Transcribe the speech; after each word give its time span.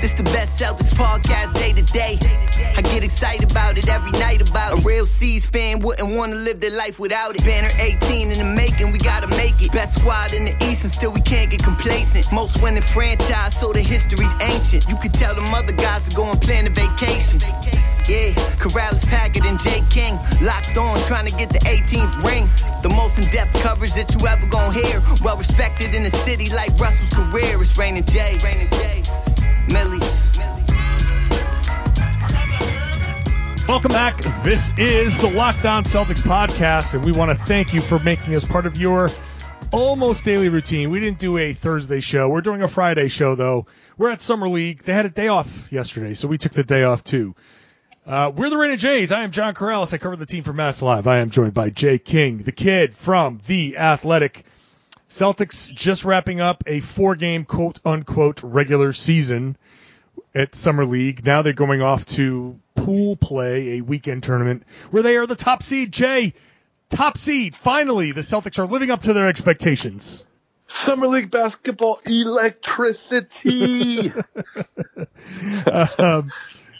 This 0.00 0.12
the 0.12 0.24
best 0.24 0.60
Celtics 0.60 0.92
podcast 0.92 1.54
day 1.54 1.72
to 1.72 1.82
day. 1.92 2.18
I 2.76 2.82
get 2.82 3.02
excited 3.02 3.50
about 3.50 3.78
it 3.78 3.88
every 3.88 4.12
night 4.12 4.46
about 4.46 4.78
it. 4.78 4.84
A 4.84 4.86
real 4.86 5.06
C's 5.06 5.46
fan 5.46 5.80
wouldn't 5.80 6.14
want 6.14 6.32
to 6.32 6.38
live 6.38 6.60
their 6.60 6.76
life 6.76 6.98
without 6.98 7.34
it. 7.34 7.44
Banner 7.44 7.70
18 7.78 8.30
in 8.30 8.38
the 8.38 8.44
making, 8.44 8.92
we 8.92 8.98
gotta 8.98 9.26
make 9.28 9.60
it. 9.62 9.72
Best 9.72 9.98
squad 9.98 10.34
in 10.34 10.44
the 10.44 10.54
East 10.64 10.84
and 10.84 10.92
still 10.92 11.12
we 11.12 11.22
can't 11.22 11.50
get 11.50 11.62
complacent. 11.62 12.30
Most 12.30 12.62
winning 12.62 12.82
franchise, 12.82 13.58
so 13.58 13.72
the 13.72 13.80
history's 13.80 14.32
ancient. 14.42 14.86
You 14.88 14.96
could 14.96 15.14
tell 15.14 15.34
them 15.34 15.52
other 15.54 15.72
guys 15.72 16.06
are 16.08 16.16
going 16.16 16.38
plan 16.40 16.66
a 16.66 16.70
vacation. 16.70 17.40
Yeah, 18.06 18.30
Karalis, 18.60 19.06
Packard, 19.06 19.46
and 19.46 19.58
Jay 19.58 19.82
King 19.90 20.18
locked 20.42 20.76
on, 20.76 21.02
trying 21.02 21.26
to 21.26 21.36
get 21.36 21.48
the 21.48 21.58
18th 21.66 22.22
ring. 22.22 22.46
The 22.82 22.90
most 22.90 23.18
in-depth 23.18 23.54
coverage 23.62 23.94
that 23.94 24.14
you 24.14 24.26
ever 24.26 24.46
gonna 24.46 24.72
hear. 24.72 25.02
Well 25.24 25.36
respected 25.36 25.94
in 25.94 26.04
the 26.04 26.10
city 26.10 26.50
like 26.50 26.70
Russell's 26.78 27.10
career. 27.10 27.60
It's 27.60 27.76
Rain 27.78 27.96
and 27.96 28.08
Jay. 28.08 28.38
Rain 28.44 28.60
and 28.60 28.70
Jay. 28.70 29.02
Millie's. 29.68 30.38
Welcome 33.68 33.90
back. 33.90 34.16
This 34.44 34.72
is 34.78 35.18
the 35.18 35.28
Locked 35.28 35.64
On 35.66 35.82
Celtics 35.82 36.22
podcast, 36.22 36.94
and 36.94 37.04
we 37.04 37.10
want 37.10 37.36
to 37.36 37.44
thank 37.46 37.74
you 37.74 37.80
for 37.80 37.98
making 37.98 38.34
us 38.34 38.44
part 38.44 38.64
of 38.64 38.76
your 38.76 39.10
almost 39.72 40.24
daily 40.24 40.48
routine. 40.48 40.90
We 40.90 41.00
didn't 41.00 41.18
do 41.18 41.36
a 41.36 41.52
Thursday 41.52 41.98
show. 41.98 42.28
We're 42.28 42.42
doing 42.42 42.62
a 42.62 42.68
Friday 42.68 43.08
show, 43.08 43.34
though. 43.34 43.66
We're 43.98 44.10
at 44.10 44.20
Summer 44.20 44.48
League. 44.48 44.82
They 44.82 44.92
had 44.92 45.04
a 45.04 45.10
day 45.10 45.28
off 45.28 45.72
yesterday, 45.72 46.14
so 46.14 46.28
we 46.28 46.38
took 46.38 46.52
the 46.52 46.62
day 46.62 46.84
off, 46.84 47.02
too. 47.02 47.34
Uh, 48.06 48.30
we're 48.34 48.50
the 48.50 48.56
Rain 48.56 48.76
Jays. 48.76 49.10
I 49.10 49.24
am 49.24 49.32
John 49.32 49.52
Karalis. 49.52 49.92
I 49.92 49.98
cover 49.98 50.14
the 50.14 50.26
team 50.26 50.44
for 50.44 50.52
Mass 50.52 50.80
Live. 50.80 51.08
I 51.08 51.18
am 51.18 51.30
joined 51.30 51.54
by 51.54 51.70
Jay 51.70 51.98
King, 51.98 52.38
the 52.38 52.52
kid 52.52 52.94
from 52.94 53.40
The 53.46 53.78
Athletic. 53.78 54.44
Celtics 55.08 55.72
just 55.72 56.04
wrapping 56.04 56.40
up 56.40 56.64
a 56.66 56.80
four 56.80 57.14
game 57.14 57.44
quote 57.44 57.78
unquote 57.84 58.42
regular 58.42 58.92
season 58.92 59.56
at 60.34 60.54
Summer 60.54 60.84
League. 60.84 61.24
Now 61.24 61.42
they're 61.42 61.52
going 61.52 61.80
off 61.80 62.04
to 62.06 62.58
pool 62.74 63.16
play, 63.16 63.78
a 63.78 63.80
weekend 63.82 64.24
tournament 64.24 64.64
where 64.90 65.02
they 65.02 65.16
are 65.16 65.26
the 65.26 65.36
top 65.36 65.62
seed. 65.62 65.92
Jay, 65.92 66.34
top 66.88 67.16
seed. 67.16 67.54
Finally, 67.54 68.12
the 68.12 68.22
Celtics 68.22 68.58
are 68.58 68.66
living 68.66 68.90
up 68.90 69.02
to 69.02 69.12
their 69.12 69.28
expectations. 69.28 70.24
Summer 70.66 71.06
League 71.06 71.30
basketball 71.30 72.00
electricity. 72.04 74.08
um, 75.98 76.32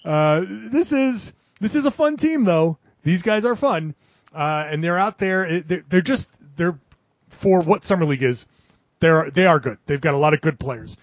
uh, 0.05 0.45
this 0.47 0.93
is 0.93 1.33
this 1.61 1.77
is 1.77 1.85
a 1.85 1.91
fun 1.91 2.17
team 2.17 2.45
though. 2.45 2.79
These 3.05 3.23
guys 3.23 3.45
are 3.45 3.55
fun, 3.55 3.95
uh, 4.35 4.67
and 4.69 4.83
they're 4.83 4.99
out 4.99 5.19
there. 5.19 5.61
They're, 5.61 5.85
they're 5.89 6.01
just 6.01 6.37
they're 6.57 6.77
for 7.29 7.61
what 7.61 7.85
summer 7.85 8.05
league 8.05 8.23
is. 8.23 8.47
They're 9.01 9.31
they 9.31 9.47
are 9.47 9.61
good. 9.61 9.79
They've 9.87 10.01
got 10.01 10.15
a 10.15 10.19
lot 10.19 10.35
of 10.35 10.41
good 10.41 10.59
players. 10.59 10.97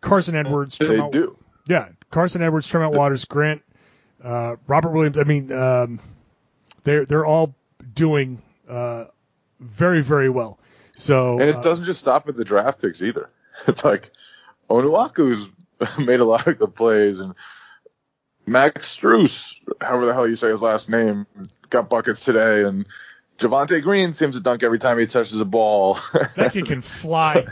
Carsen 0.00 0.36
Edwards, 0.36 0.78
they 0.78 0.86
Tremont, 0.86 1.12
do. 1.12 1.38
yeah, 1.66 1.88
Carsen 2.10 2.42
Edwards, 2.42 2.68
Tremont 2.68 2.94
Waters, 2.94 3.24
Grant, 3.24 3.62
uh, 4.22 4.56
Robert 4.66 4.90
Williams. 4.90 5.18
I 5.18 5.24
mean, 5.24 5.50
um, 5.50 5.98
they're 6.84 7.04
they're 7.04 7.26
all 7.26 7.54
doing 7.94 8.40
uh, 8.68 9.06
very 9.58 10.02
very 10.02 10.28
well. 10.28 10.58
So 10.94 11.40
And 11.40 11.50
it 11.50 11.56
uh, 11.56 11.60
doesn't 11.60 11.86
just 11.86 12.00
stop 12.00 12.28
at 12.28 12.36
the 12.36 12.44
draft 12.44 12.80
picks 12.80 13.02
either. 13.02 13.30
It's 13.68 13.84
like 13.84 14.10
Onuaku's 14.68 15.48
made 15.98 16.18
a 16.18 16.24
lot 16.24 16.48
of 16.48 16.58
good 16.58 16.74
plays, 16.74 17.20
and 17.20 17.34
Max 18.46 18.96
Strus, 18.96 19.54
however 19.80 20.06
the 20.06 20.12
hell 20.12 20.28
you 20.28 20.34
say 20.34 20.48
his 20.48 20.60
last 20.60 20.88
name, 20.88 21.26
got 21.70 21.88
buckets 21.88 22.24
today, 22.24 22.64
and 22.64 22.86
Javonte 23.38 23.82
Green 23.82 24.14
seems 24.14 24.36
to 24.36 24.40
dunk 24.40 24.62
every 24.62 24.78
time 24.78 24.98
he 24.98 25.06
touches 25.06 25.40
a 25.40 25.44
ball. 25.44 25.98
that 26.36 26.52
kid 26.52 26.66
can 26.66 26.80
fly. 26.82 27.46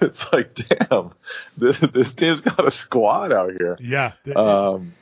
it's 0.00 0.32
like, 0.32 0.54
damn, 0.54 1.12
this 1.56 1.78
this 1.78 2.12
team's 2.14 2.40
got 2.40 2.66
a 2.66 2.70
squad 2.70 3.32
out 3.32 3.52
here. 3.58 3.76
Yeah. 3.80 4.12
Um, 4.34 4.92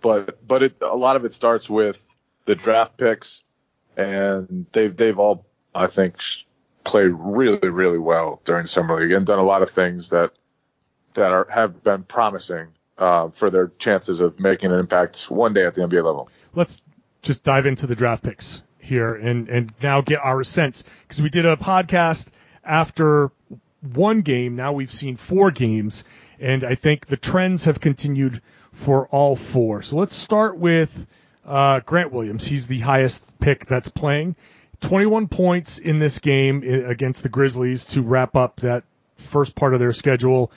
but 0.00 0.46
but 0.46 0.62
it, 0.62 0.76
a 0.82 0.96
lot 0.96 1.16
of 1.16 1.24
it 1.24 1.32
starts 1.32 1.68
with 1.68 2.04
the 2.44 2.54
draft 2.54 2.96
picks, 2.96 3.42
and 3.96 4.66
they've 4.72 4.94
they've 4.94 5.18
all 5.18 5.46
I 5.74 5.86
think 5.86 6.16
played 6.84 7.12
really 7.12 7.68
really 7.68 7.98
well 7.98 8.40
during 8.44 8.66
summer 8.66 9.00
league 9.00 9.12
and 9.12 9.26
done 9.26 9.38
a 9.38 9.44
lot 9.44 9.62
of 9.62 9.70
things 9.70 10.10
that 10.10 10.32
that 11.14 11.32
are 11.32 11.46
have 11.50 11.82
been 11.82 12.04
promising 12.04 12.68
uh, 12.98 13.30
for 13.30 13.50
their 13.50 13.72
chances 13.78 14.20
of 14.20 14.38
making 14.38 14.70
an 14.70 14.78
impact 14.78 15.30
one 15.30 15.54
day 15.54 15.66
at 15.66 15.74
the 15.74 15.80
NBA 15.82 16.04
level. 16.04 16.28
let's 16.54 16.82
just 17.22 17.44
dive 17.44 17.66
into 17.66 17.86
the 17.86 17.94
draft 17.94 18.22
picks 18.22 18.62
here 18.80 19.14
and 19.14 19.48
and 19.48 19.70
now 19.82 20.00
get 20.00 20.20
our 20.20 20.42
sense 20.42 20.84
because 21.02 21.22
we 21.22 21.30
did 21.30 21.46
a 21.46 21.56
podcast 21.56 22.30
after 22.64 23.30
one 23.80 24.22
game. 24.22 24.56
Now 24.56 24.72
we've 24.72 24.90
seen 24.90 25.16
four 25.16 25.50
games, 25.50 26.04
and 26.40 26.64
I 26.64 26.74
think 26.74 27.06
the 27.06 27.16
trends 27.16 27.64
have 27.64 27.80
continued 27.80 28.40
for 28.72 29.06
all 29.08 29.36
four. 29.36 29.82
So 29.82 29.96
let's 29.96 30.14
start 30.14 30.58
with 30.58 31.06
uh, 31.44 31.80
Grant 31.80 32.12
Williams. 32.12 32.46
He's 32.46 32.66
the 32.66 32.80
highest 32.80 33.38
pick 33.40 33.66
that's 33.66 33.88
playing. 33.88 34.36
21 34.80 35.28
points 35.28 35.78
in 35.78 35.98
this 35.98 36.18
game 36.20 36.62
against 36.62 37.22
the 37.22 37.28
Grizzlies 37.28 37.86
to 37.86 38.02
wrap 38.02 38.34
up 38.36 38.60
that 38.60 38.84
first 39.16 39.54
part 39.54 39.74
of 39.74 39.80
their 39.80 39.92
schedule. 39.92 40.50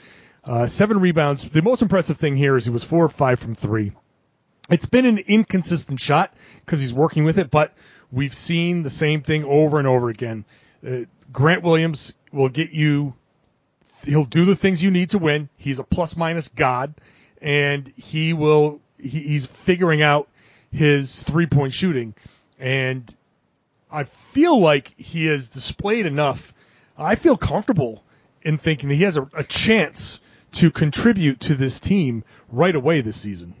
Uh, 0.44 0.66
seven 0.66 1.00
rebounds. 1.00 1.48
The 1.48 1.62
most 1.62 1.82
impressive 1.82 2.16
thing 2.16 2.36
here 2.36 2.56
is 2.56 2.64
he 2.64 2.70
was 2.70 2.84
four 2.84 3.04
or 3.04 3.08
five 3.08 3.38
from 3.38 3.54
three. 3.54 3.92
It's 4.70 4.86
been 4.86 5.04
an 5.04 5.18
inconsistent 5.18 6.00
shot 6.00 6.34
because 6.64 6.80
he's 6.80 6.94
working 6.94 7.24
with 7.24 7.38
it, 7.38 7.50
but 7.50 7.74
we've 8.10 8.32
seen 8.32 8.82
the 8.82 8.90
same 8.90 9.20
thing 9.20 9.44
over 9.44 9.78
and 9.78 9.86
over 9.86 10.08
again. 10.08 10.44
Uh, 10.86 11.00
Grant 11.32 11.62
Williams 11.62 12.14
will 12.32 12.48
get 12.48 12.70
you, 12.70 13.14
he'll 14.04 14.24
do 14.24 14.46
the 14.46 14.56
things 14.56 14.82
you 14.82 14.90
need 14.90 15.10
to 15.10 15.18
win. 15.18 15.48
He's 15.56 15.80
a 15.80 15.84
plus 15.84 16.16
minus 16.16 16.48
god, 16.48 16.94
and 17.42 17.92
he 17.96 18.32
will, 18.32 18.80
he, 18.98 19.20
he's 19.20 19.44
figuring 19.46 20.02
out 20.02 20.28
his 20.72 21.22
three 21.22 21.46
point 21.46 21.74
shooting. 21.74 22.14
And 22.58 23.14
I 23.90 24.04
feel 24.04 24.58
like 24.58 24.94
he 24.96 25.26
has 25.26 25.48
displayed 25.48 26.06
enough. 26.06 26.54
I 26.96 27.16
feel 27.16 27.36
comfortable 27.36 28.02
in 28.42 28.56
thinking 28.56 28.88
that 28.88 28.94
he 28.94 29.04
has 29.04 29.16
a, 29.18 29.28
a 29.34 29.44
chance 29.44 30.20
to 30.52 30.70
contribute 30.70 31.40
to 31.40 31.54
this 31.54 31.80
team 31.80 32.24
right 32.48 32.74
away 32.74 33.00
this 33.02 33.16
season. 33.16 33.54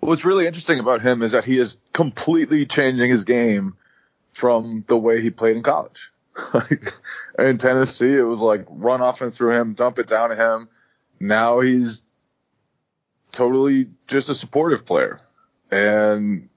What's 0.00 0.24
really 0.24 0.46
interesting 0.46 0.80
about 0.80 1.02
him 1.02 1.22
is 1.22 1.32
that 1.32 1.44
he 1.44 1.58
is 1.58 1.76
completely 1.92 2.66
changing 2.66 3.10
his 3.10 3.24
game 3.24 3.76
from 4.32 4.84
the 4.86 4.96
way 4.96 5.20
he 5.20 5.30
played 5.30 5.56
in 5.56 5.62
college. 5.62 6.10
In 7.38 7.58
Tennessee, 7.58 8.14
it 8.14 8.22
was 8.22 8.40
like 8.40 8.64
run 8.68 9.00
offense 9.00 9.36
through 9.36 9.54
him, 9.56 9.74
dump 9.74 9.98
it 9.98 10.06
down 10.06 10.30
to 10.30 10.36
him. 10.36 10.68
Now 11.18 11.60
he's 11.60 12.02
totally 13.32 13.88
just 14.06 14.28
a 14.28 14.34
supportive 14.34 14.86
player, 14.86 15.20
and 15.70 16.48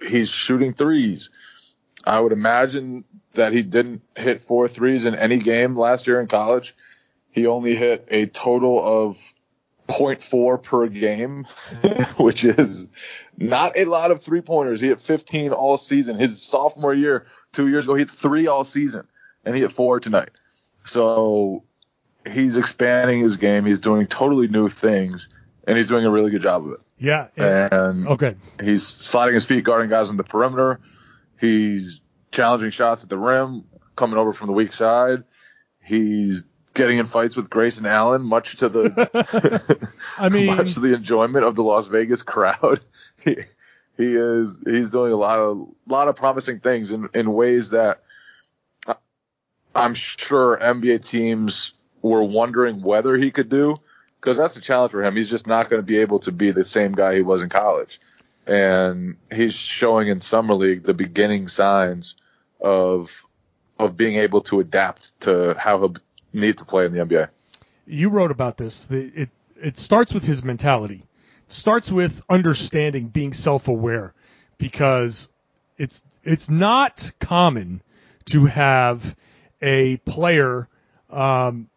he's 0.00 0.28
shooting 0.28 0.72
threes. 0.72 1.30
I 2.04 2.20
would 2.20 2.32
imagine 2.32 3.04
that 3.32 3.52
he 3.52 3.62
didn't 3.62 4.02
hit 4.16 4.42
four 4.42 4.66
threes 4.66 5.04
in 5.04 5.14
any 5.14 5.38
game 5.38 5.76
last 5.76 6.06
year 6.06 6.20
in 6.20 6.26
college. 6.26 6.74
He 7.30 7.46
only 7.46 7.76
hit 7.76 8.08
a 8.10 8.26
total 8.26 8.82
of 8.84 9.34
0.4 9.88 10.62
per 10.62 10.86
game, 10.88 11.44
which 12.18 12.44
is 12.44 12.88
not 13.36 13.76
a 13.76 13.84
lot 13.86 14.10
of 14.10 14.22
three 14.22 14.40
pointers. 14.42 14.80
He 14.80 14.88
hit 14.88 15.00
15 15.00 15.52
all 15.52 15.78
season. 15.78 16.16
His 16.16 16.42
sophomore 16.42 16.94
year, 16.94 17.26
two 17.52 17.68
years 17.68 17.84
ago, 17.86 17.94
he 17.94 18.00
hit 18.02 18.10
three 18.10 18.46
all 18.46 18.64
season, 18.64 19.06
and 19.44 19.54
he 19.54 19.62
hit 19.62 19.72
four 19.72 19.98
tonight. 20.00 20.30
So 20.84 21.64
he's 22.30 22.56
expanding 22.56 23.20
his 23.20 23.36
game. 23.36 23.64
He's 23.64 23.80
doing 23.80 24.06
totally 24.06 24.48
new 24.48 24.68
things, 24.68 25.28
and 25.66 25.76
he's 25.76 25.88
doing 25.88 26.04
a 26.04 26.10
really 26.10 26.30
good 26.30 26.42
job 26.42 26.66
of 26.66 26.72
it. 26.72 26.80
Yeah. 26.98 27.28
and- 27.36 27.72
And 27.72 28.08
okay. 28.08 28.36
he's 28.62 28.86
sliding 28.86 29.34
his 29.34 29.44
feet, 29.46 29.64
guarding 29.64 29.88
guys 29.90 30.10
on 30.10 30.16
the 30.16 30.24
perimeter. 30.24 30.80
He's 31.40 32.02
challenging 32.32 32.70
shots 32.70 33.04
at 33.04 33.08
the 33.08 33.16
rim, 33.18 33.64
coming 33.96 34.18
over 34.18 34.32
from 34.32 34.48
the 34.48 34.52
weak 34.52 34.72
side. 34.72 35.24
He's 35.82 36.44
getting 36.78 36.98
in 36.98 37.06
fights 37.06 37.36
with 37.36 37.50
Grayson 37.50 37.84
Allen, 37.84 38.22
much 38.22 38.58
to 38.58 38.68
the 38.70 39.90
I 40.16 40.28
mean, 40.30 40.56
much 40.56 40.74
to 40.74 40.80
the 40.80 40.94
enjoyment 40.94 41.44
of 41.44 41.54
the 41.56 41.62
Las 41.62 41.86
Vegas 41.86 42.22
crowd. 42.22 42.80
He, 43.24 43.34
he 43.96 44.14
is 44.14 44.62
he's 44.64 44.90
doing 44.90 45.12
a 45.12 45.16
lot 45.16 45.40
of 45.40 45.70
lot 45.88 46.06
of 46.06 46.14
promising 46.14 46.60
things 46.60 46.92
in, 46.92 47.08
in 47.14 47.32
ways 47.32 47.70
that 47.70 48.02
I'm 49.74 49.94
sure 49.94 50.56
NBA 50.56 51.04
teams 51.04 51.72
were 52.00 52.22
wondering 52.22 52.80
whether 52.80 53.16
he 53.16 53.32
could 53.32 53.48
do, 53.48 53.80
because 54.20 54.36
that's 54.36 54.56
a 54.56 54.60
challenge 54.60 54.92
for 54.92 55.02
him. 55.02 55.16
He's 55.16 55.28
just 55.28 55.48
not 55.48 55.68
going 55.68 55.82
to 55.82 55.86
be 55.86 55.98
able 55.98 56.20
to 56.20 56.32
be 56.32 56.52
the 56.52 56.64
same 56.64 56.92
guy 56.92 57.16
he 57.16 57.22
was 57.22 57.42
in 57.42 57.48
college, 57.48 58.00
and 58.46 59.16
he's 59.32 59.56
showing 59.56 60.06
in 60.06 60.20
summer 60.20 60.54
league 60.54 60.84
the 60.84 60.94
beginning 60.94 61.48
signs 61.48 62.14
of 62.60 63.26
of 63.80 63.96
being 63.96 64.14
able 64.14 64.42
to 64.42 64.60
adapt 64.60 65.20
to 65.22 65.54
how 65.58 65.92
need 66.32 66.58
to 66.58 66.64
play 66.64 66.86
in 66.86 66.92
the 66.92 67.00
NBA. 67.00 67.28
You 67.86 68.10
wrote 68.10 68.30
about 68.30 68.56
this. 68.56 68.90
It 68.90 69.30
it 69.60 69.78
starts 69.78 70.14
with 70.14 70.24
his 70.24 70.44
mentality. 70.44 71.04
It 71.46 71.52
starts 71.52 71.90
with 71.90 72.22
understanding, 72.28 73.08
being 73.08 73.32
self-aware, 73.32 74.14
because 74.58 75.28
it's 75.76 76.04
it's 76.22 76.50
not 76.50 77.10
common 77.18 77.82
to 78.26 78.46
have 78.46 79.16
a 79.62 79.96
player 79.98 80.68
um, 81.10 81.68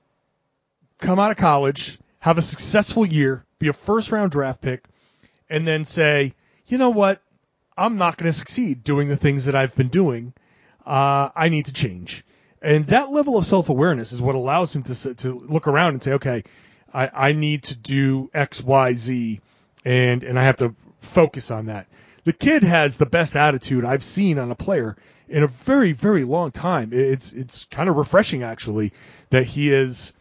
come 1.00 1.20
out 1.20 1.32
of 1.32 1.38
college, 1.38 1.98
have 2.20 2.38
a 2.38 2.42
successful 2.42 3.06
year, 3.06 3.46
be 3.60 3.68
a 3.68 3.74
first 3.74 4.12
round 4.12 4.32
draft 4.32 4.62
pick, 4.62 4.84
and 5.50 5.68
then 5.68 5.86
say, 5.86 6.34
you 6.68 6.78
know 6.78 6.90
what, 6.90 7.22
I'm 7.78 7.98
not 7.98 8.18
going 8.18 8.32
to 8.32 8.38
succeed 8.38 8.84
doing 8.84 9.08
the 9.08 9.16
things 9.16 9.46
that 9.46 9.56
I've 9.56 9.76
been 9.76 9.88
doing. 9.88 10.34
Uh, 10.86 11.30
I 11.36 11.50
need 11.50 11.66
to 11.66 11.74
change. 11.74 12.24
And 12.62 12.86
that 12.88 13.12
level 13.12 13.38
of 13.38 13.46
self 13.46 13.70
awareness 13.70 14.12
is 14.12 14.22
what 14.22 14.36
allows 14.36 14.76
him 14.76 14.84
to 14.84 15.16
to 15.16 15.34
look 15.34 15.68
around 15.68 15.94
and 15.94 16.04
say, 16.04 16.14
okay, 16.14 16.44
I, 16.94 17.10
I 17.14 17.32
need 17.34 17.64
to 17.64 17.78
do 17.78 18.30
X, 18.34 18.64
Y, 18.64 18.94
Z, 18.94 19.42
and 19.84 20.24
and 20.24 20.38
I 20.38 20.44
have 20.44 20.58
to 20.58 20.76
focus 21.00 21.52
on 21.52 21.66
that. 21.66 21.88
The 22.24 22.34
kid 22.34 22.64
has 22.64 22.98
the 22.98 23.08
best 23.08 23.36
attitude 23.36 23.84
I've 23.84 24.04
seen 24.04 24.38
on 24.38 24.52
a 24.52 24.56
player 24.56 24.96
in 25.28 25.44
a 25.44 25.48
very 25.48 25.94
very 25.94 26.24
long 26.24 26.52
time. 26.52 26.92
It's 26.94 27.34
it's 27.34 27.66
kind 27.66 27.90
of 27.90 27.96
refreshing 27.96 28.44
actually 28.44 28.94
that 29.32 29.46
he 29.46 29.74
is 29.74 30.14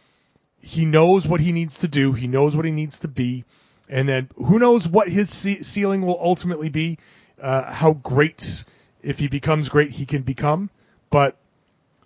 he 0.61 0.85
knows 0.85 1.27
what 1.27 1.41
he 1.41 1.51
needs 1.51 1.79
to 1.79 1.87
do. 1.87 2.13
He 2.13 2.27
knows 2.27 2.55
what 2.55 2.65
he 2.65 2.71
needs 2.71 2.99
to 2.99 3.07
be, 3.07 3.45
and 3.87 4.09
then 4.09 4.29
who 4.35 4.57
knows 4.57 4.87
what 4.87 5.09
his 5.09 5.29
ce- 5.29 5.65
ceiling 5.65 6.01
will 6.01 6.19
ultimately 6.19 6.69
be. 6.69 6.97
Uh, 7.39 7.71
how 7.73 7.93
great, 7.93 8.63
if 9.01 9.17
he 9.17 9.27
becomes 9.27 9.69
great, 9.69 9.89
he 9.89 10.05
can 10.05 10.21
become. 10.21 10.69
But 11.09 11.35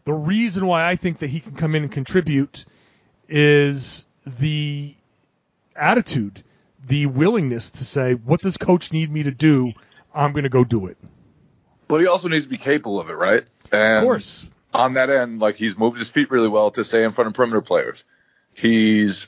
the 0.06 0.14
reason 0.14 0.66
why 0.66 0.88
I 0.88 0.96
think 0.96 1.20
that 1.20 1.30
he 1.30 1.40
can 1.40 1.56
come 1.56 1.76
in 1.76 1.84
and 1.84 1.92
contribute 1.92 2.66
is 3.28 4.06
the 4.26 4.96
attitude, 5.76 6.42
the 6.86 7.08
willingness 7.08 7.72
to 7.72 7.84
say, 7.84 8.14
"What 8.14 8.42
does 8.42 8.58
coach 8.58 8.94
need 8.94 9.12
me 9.12 9.24
to 9.24 9.32
do? 9.32 9.74
I'm 10.14 10.32
going 10.32 10.44
to 10.44 10.50
go 10.50 10.64
do 10.64 10.88
it." 10.88 10.98
But 11.88 12.02
he 12.02 12.08
also 12.08 12.30
needs 12.30 12.46
to 12.46 12.50
be 12.50 12.58
capable 12.58 13.00
of 13.00 13.10
it, 13.10 13.14
right? 13.14 13.44
And 13.72 13.98
Of 13.98 14.04
course, 14.04 14.50
on 14.74 14.94
that 14.94 15.10
end, 15.10 15.40
like 15.40 15.56
he's 15.56 15.78
moved 15.78 15.98
his 15.98 16.10
feet 16.10 16.30
really 16.32 16.48
well 16.48 16.72
to 16.72 16.84
stay 16.84 17.04
in 17.04 17.12
front 17.12 17.28
of 17.28 17.34
perimeter 17.34 17.62
players. 17.62 18.04
He's 18.54 19.28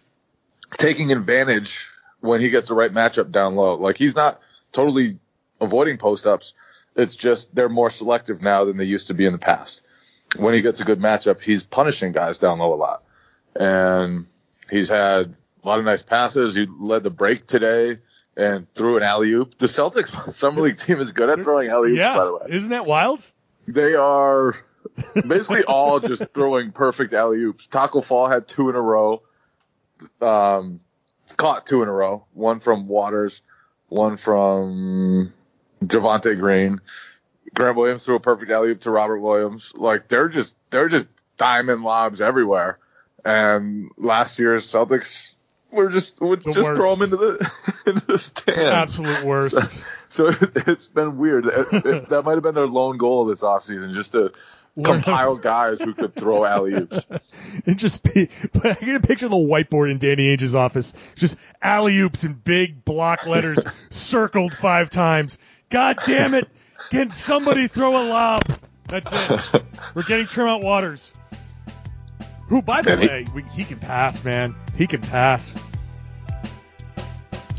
taking 0.78 1.12
advantage 1.12 1.86
when 2.20 2.42
he 2.42 2.50
gets 2.50 2.68
the 2.68 2.76
right 2.76 2.94
matchup 2.94 3.32
down 3.32 3.56
low. 3.56 3.76
Like 3.76 3.98
he's 3.98 4.16
not 4.16 4.40
totally 4.72 5.18
avoiding 5.60 5.98
post 5.98 6.28
ups. 6.28 6.54
It's 6.96 7.16
just 7.16 7.54
they're 7.54 7.70
more 7.70 7.90
selective 7.90 8.42
now 8.42 8.66
than 8.66 8.78
they 8.78 8.86
used 8.86 9.08
to 9.08 9.14
be 9.14 9.26
in 9.26 9.32
the 9.32 9.40
past. 9.40 9.82
When 10.36 10.54
he 10.54 10.62
gets 10.62 10.82
a 10.82 10.84
good 10.84 11.00
matchup, 11.00 11.42
he's 11.42 11.64
punishing 11.64 12.12
guys 12.12 12.38
down 12.38 12.60
low 12.60 12.74
a 12.74 12.76
lot. 12.76 13.04
And 13.56 14.28
he's 14.70 14.90
had 14.90 15.36
a 15.64 15.68
lot 15.68 15.80
of 15.80 15.86
nice 15.86 16.02
passes. 16.02 16.54
He 16.54 16.66
led 16.66 17.04
the 17.04 17.10
break 17.10 17.48
today 17.48 18.00
and 18.36 18.72
threw 18.74 18.98
an 18.98 19.04
alley 19.04 19.32
oop. 19.32 19.58
The 19.58 19.68
Celtics 19.68 20.34
summer 20.34 20.62
league 20.62 20.78
team 20.78 21.00
is 21.00 21.12
good 21.12 21.30
at 21.30 21.44
throwing 21.44 21.70
alley 21.70 21.94
oops, 21.94 22.00
by 22.16 22.26
the 22.26 22.34
way. 22.34 22.42
isn't 22.50 22.70
that 22.72 22.86
wild? 22.86 23.30
They 23.68 23.96
are 23.96 24.56
basically 25.28 25.64
all 25.64 26.00
just 26.00 26.28
throwing 26.34 26.72
perfect 26.72 27.14
alley 27.14 27.40
oops. 27.40 27.68
Tacko 27.68 28.04
Fall 28.04 28.28
had 28.28 28.48
two 28.48 28.70
in 28.70 28.76
a 28.76 28.82
row. 28.82 29.24
Um, 30.22 30.82
caught 31.36 31.66
two 31.66 31.82
in 31.84 31.90
a 31.90 31.92
row. 31.92 32.26
One 32.34 32.60
from 32.60 32.88
Waters, 32.88 33.42
one 33.90 34.18
from 34.18 35.34
Javonte 35.82 36.40
Green. 36.40 36.80
Grant 37.58 37.76
Williams 37.76 38.06
threw 38.06 38.16
a 38.16 38.20
perfect 38.20 38.52
alley 38.52 38.70
oop 38.70 38.82
to 38.82 38.92
Robert 38.92 39.20
Williams. 39.20 39.74
Like 39.76 40.08
they're 40.08 40.30
just 40.30 40.56
they're 40.70 40.90
just 40.90 41.08
diamond 41.38 41.84
lobs 41.84 42.22
everywhere. 42.22 42.78
And 43.26 43.90
last 43.98 44.38
year's 44.40 44.66
Celtics 44.72 45.34
were 45.72 45.90
just 45.90 46.22
would 46.22 46.44
The 46.44 46.54
just 46.54 46.70
throw 46.70 46.96
them 46.96 47.04
into 47.12 47.18
the 47.18 47.52
into 47.88 48.06
the 48.06 48.20
stands. 48.20 48.60
Absolute 48.62 49.24
worst. 49.26 49.84
So 50.10 50.32
it's 50.56 50.86
been 50.86 51.18
weird. 51.18 51.48
It- 51.48 51.68
it- 51.86 52.10
that 52.10 52.24
might 52.24 52.36
have 52.36 52.44
been 52.44 52.56
their 52.56 52.68
lone 52.68 52.98
goal 52.98 53.26
this 53.26 53.42
offseason, 53.42 53.94
just 53.94 54.12
to 54.12 54.32
compile 54.82 55.36
guys 55.54 55.82
who 55.82 55.96
could 55.96 56.14
throw 56.14 56.46
alley 56.46 56.76
oops. 56.76 57.64
and 57.66 57.80
just 57.80 58.04
be, 58.04 58.30
I 58.64 58.74
get 58.76 58.96
a 58.96 59.00
picture 59.06 59.26
of 59.26 59.32
the 59.32 59.36
whiteboard 59.38 59.90
in 59.90 59.98
Danny 59.98 60.28
Ainge's 60.28 60.54
office, 60.54 61.16
just 61.16 61.40
alley 61.62 61.98
oops 62.00 62.24
in 62.24 62.34
big 62.36 62.86
block 62.86 63.26
letters, 63.26 63.64
circled 63.90 64.54
five 64.54 64.92
times. 64.92 65.40
God 65.72 65.98
damn 66.06 66.36
it! 66.36 66.48
Can 66.90 67.10
somebody 67.10 67.68
throw 67.68 68.02
a 68.02 68.06
lob? 68.08 68.44
That's 68.88 69.12
it. 69.14 69.64
We're 69.94 70.04
getting 70.04 70.26
Tremont 70.28 70.64
Waters, 70.64 71.14
who, 72.48 72.62
by 72.62 72.82
the 72.82 72.94
And 72.94 73.02
he- 73.02 73.08
way, 73.08 73.28
we, 73.34 73.44
he 73.44 73.64
can 73.66 73.80
pass, 73.80 74.24
man. 74.24 74.56
He 74.78 74.88
can 74.88 75.02
pass. 75.02 75.58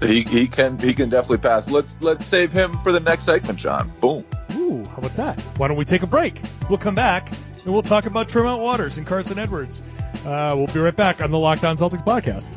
He, 0.01 0.23
he 0.23 0.47
can 0.47 0.79
he 0.79 0.95
can 0.95 1.09
definitely 1.09 1.39
pass. 1.39 1.69
Let's 1.69 1.99
let's 2.01 2.25
save 2.25 2.53
him 2.53 2.73
for 2.79 2.93
the 2.93 3.01
next 3.01 3.25
segment, 3.25 3.59
John. 3.59 3.91
Boom. 4.01 4.25
Ooh, 4.55 4.85
how 4.87 4.99
about 4.99 5.17
that? 5.17 5.41
Why 5.59 5.67
don't 5.67 5.77
we 5.77 5.85
take 5.85 6.03
a 6.03 6.07
break? 6.07 6.41
We'll 6.69 6.79
come 6.79 6.95
back 6.95 7.29
and 7.65 7.73
we'll 7.73 7.83
talk 7.83 8.07
about 8.07 8.29
Tremont 8.29 8.63
Waters 8.63 8.97
and 8.97 9.07
Carsen 9.07 9.39
Edwards. 9.41 9.83
Uh, 10.25 10.55
we'll 10.57 10.69
be 10.69 10.79
right 10.79 10.95
back 10.95 11.21
on 11.21 11.33
the 11.33 11.39
Locked 11.39 11.65
On 11.65 11.77
Celtics 11.77 12.05
podcast. 12.05 12.57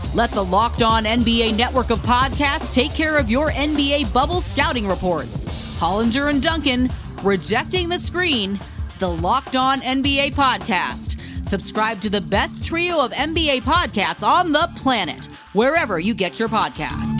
Let 0.13 0.31
the 0.31 0.43
Locked 0.43 0.81
On 0.81 1.05
NBA 1.05 1.55
network 1.55 1.89
of 1.89 1.99
podcasts 1.99 2.73
take 2.73 2.93
care 2.93 3.17
of 3.17 3.29
your 3.29 3.49
NBA 3.51 4.13
bubble 4.13 4.41
scouting 4.41 4.85
reports. 4.85 5.45
Hollinger 5.79 6.29
and 6.29 6.43
Duncan, 6.43 6.89
Rejecting 7.23 7.87
the 7.87 7.97
Screen, 7.97 8.59
the 8.99 9.07
Locked 9.07 9.55
On 9.55 9.79
NBA 9.79 10.35
podcast. 10.35 11.21
Subscribe 11.45 12.01
to 12.01 12.09
the 12.09 12.19
best 12.19 12.65
trio 12.65 12.99
of 12.99 13.13
NBA 13.13 13.61
podcasts 13.61 14.27
on 14.27 14.51
the 14.51 14.69
planet, 14.75 15.27
wherever 15.53 15.97
you 15.97 16.13
get 16.13 16.39
your 16.39 16.49
podcasts. 16.49 17.10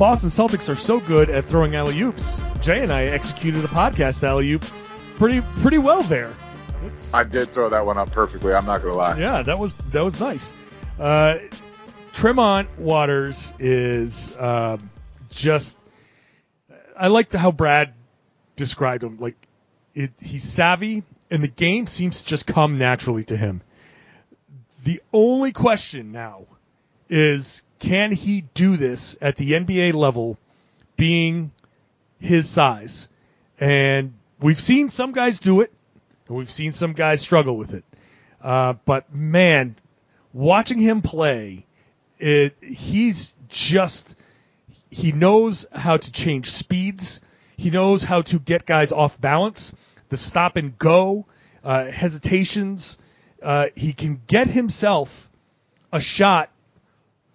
Boston 0.00 0.30
Celtics 0.30 0.70
are 0.70 0.76
so 0.76 0.98
good 0.98 1.28
at 1.28 1.44
throwing 1.44 1.76
alley 1.76 2.00
oops. 2.00 2.42
Jay 2.62 2.82
and 2.82 2.90
I 2.90 3.04
executed 3.04 3.66
a 3.66 3.68
podcast 3.68 4.24
alley 4.24 4.50
oop 4.50 4.64
pretty 5.16 5.42
pretty 5.58 5.76
well 5.76 6.02
there. 6.02 6.32
It's, 6.86 7.12
I 7.12 7.24
did 7.24 7.50
throw 7.50 7.68
that 7.68 7.84
one 7.84 7.98
up 7.98 8.10
perfectly. 8.10 8.54
I'm 8.54 8.64
not 8.64 8.80
gonna 8.80 8.96
lie. 8.96 9.18
yeah, 9.18 9.42
that 9.42 9.58
was 9.58 9.74
that 9.92 10.02
was 10.02 10.18
nice. 10.18 10.54
Uh, 10.98 11.36
Tremont 12.14 12.78
Waters 12.78 13.52
is 13.58 14.34
um 14.38 14.88
just. 15.28 15.86
I 16.96 17.08
like 17.08 17.30
how 17.30 17.52
Brad 17.52 17.92
described 18.56 19.04
him. 19.04 19.18
Like, 19.18 19.36
it, 19.94 20.12
he's 20.18 20.44
savvy, 20.44 21.02
and 21.30 21.42
the 21.42 21.48
game 21.48 21.86
seems 21.86 22.22
to 22.22 22.28
just 22.28 22.46
come 22.46 22.78
naturally 22.78 23.24
to 23.24 23.36
him. 23.36 23.60
The 24.82 25.02
only 25.12 25.52
question 25.52 26.10
now 26.10 26.46
is, 27.10 27.62
can 27.78 28.12
he 28.12 28.42
do 28.54 28.76
this 28.76 29.18
at 29.20 29.36
the 29.36 29.52
NBA 29.52 29.92
level, 29.92 30.38
being 30.96 31.50
his 32.18 32.48
size? 32.48 33.08
And 33.58 34.14
we've 34.38 34.60
seen 34.60 34.88
some 34.88 35.12
guys 35.12 35.38
do 35.38 35.60
it, 35.60 35.72
and 36.28 36.36
we've 36.36 36.50
seen 36.50 36.72
some 36.72 36.94
guys 36.94 37.20
struggle 37.20 37.58
with 37.58 37.74
it. 37.74 37.84
Uh, 38.40 38.74
but 38.84 39.14
man, 39.14 39.76
watching 40.32 40.78
him 40.78 41.02
play, 41.02 41.66
it, 42.18 42.56
he's 42.62 43.34
just 43.48 44.16
he 44.90 45.12
knows 45.12 45.66
how 45.72 45.96
to 45.96 46.12
change 46.12 46.50
speeds. 46.50 47.20
He 47.56 47.70
knows 47.70 48.02
how 48.02 48.22
to 48.22 48.38
get 48.38 48.66
guys 48.66 48.92
off 48.92 49.20
balance, 49.20 49.74
the 50.08 50.16
stop 50.16 50.56
and 50.56 50.76
go, 50.78 51.26
uh, 51.62 51.84
hesitations. 51.86 52.98
Uh, 53.42 53.66
he 53.74 53.92
can 53.92 54.20
get 54.26 54.48
himself 54.48 55.30
a 55.92 56.00
shot 56.00 56.50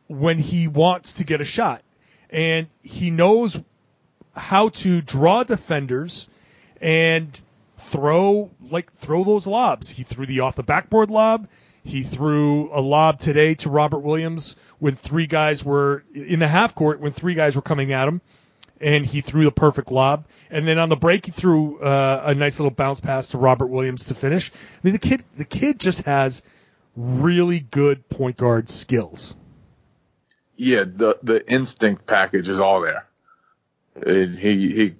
when 0.08 0.38
he 0.38 0.68
wants 0.68 1.14
to 1.14 1.24
get 1.24 1.42
a 1.42 1.46
shot, 1.46 1.82
and 2.30 2.68
he 2.82 3.12
knows 3.12 3.62
how 4.36 4.70
to 4.70 5.02
draw 5.02 5.44
defenders 5.44 6.30
and 6.82 7.40
throw 7.78 8.52
like 8.70 8.92
throw 8.94 9.24
those 9.24 9.48
lobs. 9.48 9.90
He 9.90 10.04
threw 10.04 10.26
the 10.26 10.42
off 10.42 10.56
the 10.56 10.64
backboard 10.64 11.10
lob. 11.10 11.48
He 11.84 12.02
threw 12.02 12.72
a 12.74 12.82
lob 12.82 13.20
today 13.20 13.54
to 13.56 13.70
Robert 13.70 14.00
Williams 14.00 14.58
when 14.80 14.96
three 14.96 15.28
guys 15.28 15.64
were 15.64 16.04
in 16.14 16.40
the 16.40 16.48
half 16.48 16.74
court 16.74 17.00
when 17.00 17.12
three 17.12 17.36
guys 17.36 17.56
were 17.56 17.62
coming 17.62 17.94
at 17.94 18.08
him, 18.08 18.22
and 18.82 19.06
he 19.06 19.22
threw 19.22 19.44
the 19.44 19.52
perfect 19.52 19.92
lob. 19.92 20.26
And 20.50 20.68
then 20.68 20.80
on 20.80 20.90
the 20.90 20.96
break, 20.96 21.26
he 21.26 21.32
threw 21.32 21.80
uh, 21.80 22.24
a 22.26 22.36
nice 22.36 22.60
little 22.60 22.72
bounce 22.72 23.02
pass 23.02 23.30
to 23.30 23.38
Robert 23.38 23.68
Williams 23.68 24.06
to 24.06 24.16
finish. 24.16 24.52
I 24.52 24.80
mean, 24.84 24.94
the 24.94 25.00
kid 25.00 25.24
the 25.36 25.46
kid 25.46 25.80
just 25.80 26.04
has 26.06 26.42
really 26.96 27.60
good 27.60 28.10
point 28.10 28.38
guard 28.38 28.68
skills. 28.68 29.38
Yeah, 30.56 30.84
the 30.86 31.18
the 31.22 31.52
instinct 31.52 32.08
package 32.08 32.50
is 32.50 32.60
all 32.60 32.82
there. 32.82 33.08
And 33.96 34.38
he 34.38 34.74
he 34.74 34.96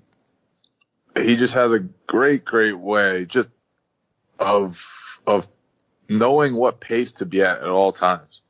he 1.22 1.36
just 1.36 1.54
has 1.54 1.72
a 1.72 1.80
great 1.80 2.46
great 2.46 2.78
way 2.78 3.26
just 3.26 3.50
of 4.40 5.22
of 5.26 5.48
knowing 6.10 6.56
what 6.56 6.80
pace 6.80 7.14
to 7.14 7.26
be 7.26 7.42
at 7.42 7.60
at 7.60 7.70
all 7.70 7.92
times. 7.92 8.42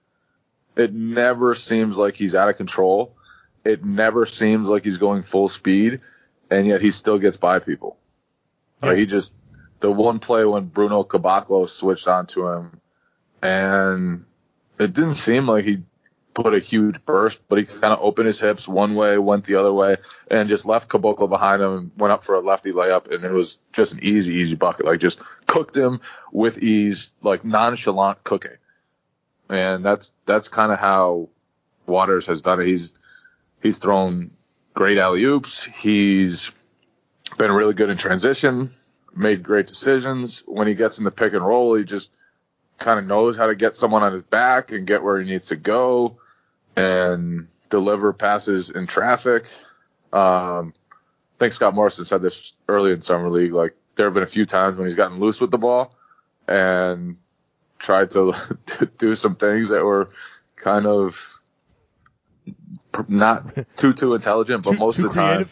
It 0.76 0.94
never 0.94 1.56
seems 1.56 1.98
like 1.98 2.16
he's 2.16 2.36
out 2.36 2.50
of 2.50 2.58
control. 2.58 3.16
It 3.64 3.84
never 3.84 4.26
seems 4.26 4.68
like 4.68 4.84
he's 4.84 4.98
going 4.98 5.22
full 5.22 5.50
speed, 5.50 6.02
and 6.50 6.68
yet 6.68 6.82
he 6.82 6.92
still 6.92 7.18
gets 7.18 7.38
by 7.38 7.60
people. 7.60 7.98
Like 8.82 8.98
he 8.98 9.06
just 9.06 9.36
the 9.80 9.92
one 9.92 10.20
play 10.20 10.46
when 10.46 10.66
Bruno 10.66 11.04
Caboclo 11.04 11.68
switched 11.70 12.08
onto 12.08 12.48
him, 12.48 12.82
and 13.42 14.26
it 14.80 14.94
didn't 14.94 15.16
seem 15.16 15.48
like 15.48 15.66
he 15.66 15.84
put 16.36 16.54
a 16.54 16.60
huge 16.60 17.04
burst, 17.06 17.42
but 17.48 17.58
he 17.58 17.66
kind 17.66 17.94
of 17.94 18.00
opened 18.02 18.28
his 18.28 18.40
hips 18.40 18.68
one 18.68 18.94
way, 18.94 19.18
went 19.18 19.46
the 19.46 19.56
other 19.56 19.74
way, 19.74 19.96
and 20.30 20.50
just 20.50 20.66
left 20.66 20.90
Caboclo 20.90 21.28
behind 21.30 21.62
him 21.62 21.74
and 21.78 21.92
went 21.98 22.12
up 22.12 22.26
for 22.26 22.36
a 22.36 22.42
lefty 22.42 22.74
layup, 22.74 23.12
and 23.12 23.24
it 23.24 23.32
was 23.32 23.58
just 23.72 23.94
an 23.94 24.02
easy, 24.04 24.36
easy 24.36 24.56
bucket. 24.56 24.86
Like 24.86 25.00
just 25.00 25.20
cooked 25.48 25.76
him 25.76 26.02
with 26.32 26.62
ease, 26.62 27.12
like 27.24 27.46
nonchalant 27.46 28.24
cooking. 28.24 28.58
And 29.50 29.84
that's 29.84 30.14
that's 30.26 30.50
kind 30.50 30.72
of 30.72 30.80
how 30.80 31.30
Waters 31.88 32.28
has 32.28 32.42
done 32.42 32.60
it. 32.60 32.68
He's 32.68 32.92
he's 33.64 33.78
thrown 33.78 34.32
great 34.74 34.98
alley 34.98 35.24
oops. 35.24 35.64
He's 35.64 36.52
been 37.38 37.52
really 37.52 37.74
good 37.74 37.90
in 37.90 37.98
transition, 37.98 38.72
made 39.16 39.42
great 39.42 39.68
decisions. 39.68 40.44
When 40.46 40.68
he 40.68 40.74
gets 40.74 40.98
in 40.98 41.06
the 41.06 41.12
pick 41.12 41.34
and 41.34 41.46
roll, 41.46 41.76
he 41.76 41.86
just 41.86 42.12
kind 42.78 43.00
of 43.00 43.06
knows 43.06 43.38
how 43.38 43.48
to 43.48 43.56
get 43.56 43.76
someone 43.76 44.04
on 44.04 44.12
his 44.12 44.24
back 44.24 44.74
and 44.74 44.86
get 44.86 45.02
where 45.02 45.22
he 45.22 45.30
needs 45.30 45.46
to 45.46 45.56
go 45.56 46.18
and 46.76 47.48
deliver 47.70 48.14
passes 48.14 48.70
in 48.70 48.88
traffic. 48.88 49.46
Um, 50.14 50.74
I 51.36 51.40
think 51.40 51.54
Scott 51.54 51.74
Morrison 51.74 52.06
said 52.06 52.22
this 52.22 52.54
early 52.68 52.92
in 52.92 53.02
summer 53.02 53.30
league. 53.30 53.54
Like 53.54 53.76
there 53.96 54.06
have 54.08 54.14
been 54.14 54.24
a 54.24 54.28
few 54.28 54.46
times 54.46 54.78
when 54.78 54.88
he's 54.88 54.96
gotten 54.96 55.20
loose 55.20 55.42
with 55.42 55.52
the 55.52 55.58
ball 55.58 55.96
and 56.48 57.18
tried 57.80 58.12
to 58.12 58.34
do 58.98 59.16
some 59.16 59.36
things 59.36 59.70
that 59.70 59.84
were 59.84 60.10
kind 60.56 60.86
of 60.86 61.40
not 63.08 63.54
too 63.78 63.94
too 63.94 64.16
intelligent, 64.16 64.64
but 64.64 64.72
Too- 64.72 64.78
most 64.78 64.98
too 64.98 65.08
of 65.08 65.14
the 65.14 65.20
time, 65.20 65.48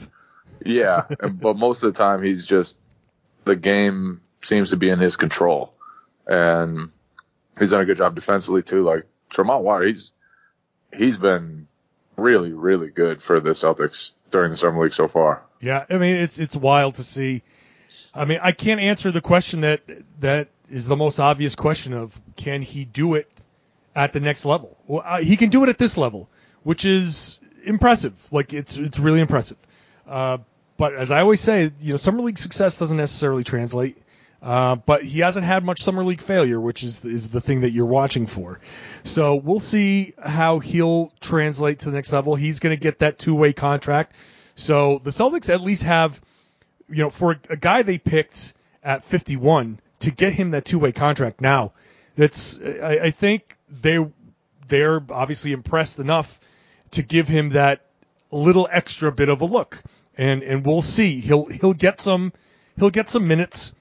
yeah. 0.66 1.06
but 1.34 1.58
most 1.58 1.84
of 1.84 1.94
the 1.94 1.98
time, 1.98 2.24
he's 2.24 2.46
just 2.46 2.78
the 3.44 3.56
game 3.56 4.22
seems 4.42 4.70
to 4.70 4.78
be 4.78 4.90
in 4.90 5.00
his 5.00 5.18
control, 5.18 5.74
and 6.26 6.90
he's 7.60 7.72
done 7.72 7.82
a 7.82 7.86
good 7.86 7.98
job 7.98 8.16
defensively 8.16 8.64
too. 8.64 8.84
Like 8.84 9.06
Tremont 9.30 9.64
Water, 9.64 9.86
he's 9.86 10.12
he's 10.96 11.18
been 11.18 11.68
really 12.16 12.52
really 12.52 12.90
good 12.90 13.22
for 13.22 13.40
the 13.40 13.52
Celtics 13.52 14.14
during 14.32 14.52
the 14.52 14.58
summer 14.58 14.84
league 14.84 14.94
so 14.94 15.08
far. 15.08 15.44
Yeah, 15.62 15.86
I 15.90 15.98
mean 15.98 16.18
it's 16.18 16.40
it's 16.40 16.56
wild 16.56 16.96
to 16.96 17.04
see. 17.04 17.44
I 18.14 18.26
mean, 18.26 18.40
I 18.44 18.52
can't 18.52 18.80
answer 18.80 19.10
the 19.12 19.22
question 19.22 19.62
that 19.62 19.82
that 20.20 20.50
is 20.70 20.88
the 20.88 20.96
most 20.96 21.20
obvious 21.20 21.56
question 21.56 21.94
of 21.94 22.20
can 22.36 22.62
he 22.62 22.86
do 22.86 23.16
it 23.16 23.28
at 23.96 24.14
the 24.14 24.20
next 24.20 24.46
level? 24.46 24.78
Well, 24.88 25.04
uh, 25.06 25.22
he 25.22 25.36
can 25.38 25.50
do 25.50 25.64
it 25.64 25.70
at 25.70 25.78
this 25.78 25.98
level, 25.98 26.30
which 26.64 26.86
is 26.86 27.40
impressive. 27.66 28.28
Like 28.32 28.54
it's 28.54 28.78
it's 28.78 29.00
really 29.00 29.20
impressive. 29.20 29.58
Uh, 30.08 30.40
but 30.78 30.94
as 30.96 31.12
I 31.12 31.22
always 31.22 31.40
say, 31.40 31.72
you 31.80 31.92
know, 31.92 31.98
summer 31.98 32.22
league 32.22 32.38
success 32.38 32.78
doesn't 32.78 32.98
necessarily 32.98 33.44
translate. 33.44 33.98
Uh, 34.44 34.76
but 34.76 35.06
he 35.06 35.22
hasn't 35.22 35.46
had 35.46 35.64
much 35.64 35.82
summer 35.82 36.04
league 36.04 36.20
failure, 36.20 36.60
which 36.60 36.84
is 36.84 37.06
is 37.06 37.30
the 37.30 37.40
thing 37.40 37.62
that 37.62 37.72
you're 37.72 37.86
watching 37.86 38.28
for. 38.28 38.60
So 39.04 39.36
we'll 39.36 39.62
see 39.62 40.14
how 40.22 40.60
he'll 40.60 41.14
translate 41.22 41.80
to 41.80 41.86
the 41.86 41.96
next 41.96 42.12
level. 42.12 42.36
He's 42.36 42.60
going 42.60 42.76
to 42.76 42.80
get 42.80 43.00
that 43.00 43.18
two 43.18 43.36
way 43.36 43.54
contract. 43.54 44.14
So 44.56 44.98
the 44.98 45.12
Celtics 45.12 45.50
at 45.50 45.62
least 45.62 45.84
have, 45.84 46.22
you 46.90 47.04
know, 47.04 47.10
for 47.10 47.40
a 47.50 47.56
guy 47.56 47.84
they 47.84 47.98
picked 47.98 48.54
at 48.84 49.06
51 49.06 49.80
to 50.00 50.12
get 50.12 50.34
him 50.34 50.52
that 50.52 50.66
two 50.66 50.78
way 50.78 50.92
contract 50.92 51.40
now. 51.40 51.72
That's 52.18 52.60
I, 52.60 53.00
I 53.04 53.12
think 53.12 53.56
they 53.70 54.06
they're 54.68 55.02
obviously 55.10 55.54
impressed 55.54 56.00
enough 56.00 56.42
to 56.92 57.02
give 57.02 57.30
him 57.30 57.52
that 57.52 57.86
little 58.30 58.68
extra 58.70 59.10
bit 59.10 59.30
of 59.30 59.40
a 59.40 59.46
look. 59.46 59.82
And 60.18 60.44
and 60.44 60.66
we'll 60.66 60.82
see. 60.82 61.22
He'll 61.22 61.46
he'll 61.46 61.74
get 61.74 62.02
some 62.02 62.34
he'll 62.78 62.90
get 62.90 63.08
some 63.08 63.30
minutes 63.30 63.74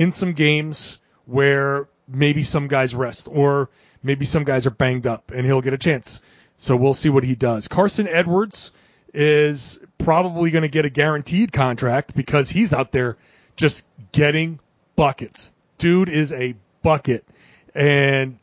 in 0.00 0.12
some 0.12 0.32
games 0.32 0.98
where 1.26 1.86
maybe 2.08 2.42
some 2.42 2.68
guys 2.68 2.94
rest 2.94 3.28
or 3.30 3.68
maybe 4.02 4.24
some 4.24 4.44
guys 4.44 4.66
are 4.66 4.70
banged 4.70 5.06
up 5.06 5.30
and 5.30 5.44
he'll 5.44 5.60
get 5.60 5.74
a 5.74 5.78
chance. 5.78 6.22
So 6.56 6.74
we'll 6.74 6.94
see 6.94 7.10
what 7.10 7.22
he 7.22 7.34
does. 7.34 7.68
Carsen 7.68 8.08
Edwards 8.08 8.72
is 9.12 9.78
probably 9.98 10.52
going 10.52 10.62
to 10.62 10.70
get 10.70 10.86
a 10.86 10.88
guaranteed 10.88 11.52
contract 11.52 12.14
because 12.16 12.48
he's 12.48 12.72
out 12.72 12.92
there 12.92 13.18
just 13.56 13.86
getting 14.10 14.58
buckets. 14.96 15.52
Dude 15.76 16.08
is 16.08 16.32
a 16.32 16.54
bucket. 16.80 17.26
And 17.74 18.38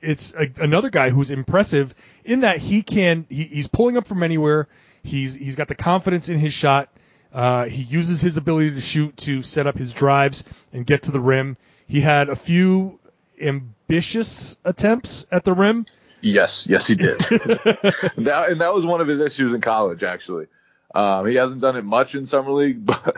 it's 0.00 0.32
a, 0.36 0.48
another 0.60 0.90
guy 0.90 1.10
who's 1.10 1.32
impressive 1.32 1.92
in 2.24 2.40
that 2.40 2.58
he 2.58 2.82
can 2.82 3.26
he, 3.28 3.42
he's 3.42 3.66
pulling 3.66 3.96
up 3.96 4.06
from 4.06 4.22
anywhere. 4.22 4.68
He's 5.02 5.34
he's 5.34 5.56
got 5.56 5.66
the 5.66 5.74
confidence 5.74 6.28
in 6.28 6.38
his 6.38 6.54
shot. 6.54 6.88
Uh, 7.32 7.64
he 7.66 7.82
uses 7.82 8.20
his 8.20 8.36
ability 8.36 8.72
to 8.72 8.80
shoot 8.80 9.16
to 9.16 9.42
set 9.42 9.66
up 9.66 9.76
his 9.76 9.94
drives 9.94 10.44
and 10.72 10.84
get 10.84 11.04
to 11.04 11.12
the 11.12 11.20
rim. 11.20 11.56
He 11.86 12.00
had 12.00 12.28
a 12.28 12.36
few 12.36 13.00
ambitious 13.40 14.58
attempts 14.64 15.26
at 15.30 15.44
the 15.44 15.54
rim. 15.54 15.86
Yes, 16.20 16.66
yes, 16.68 16.86
he 16.86 16.94
did. 16.94 17.18
that, 17.18 18.46
and 18.50 18.60
that 18.60 18.74
was 18.74 18.86
one 18.86 19.00
of 19.00 19.08
his 19.08 19.20
issues 19.20 19.54
in 19.54 19.60
college, 19.60 20.02
actually. 20.02 20.46
Um, 20.94 21.26
he 21.26 21.34
hasn't 21.36 21.60
done 21.60 21.76
it 21.76 21.84
much 21.84 22.14
in 22.14 22.26
summer 22.26 22.52
league, 22.52 22.84
but 22.86 23.16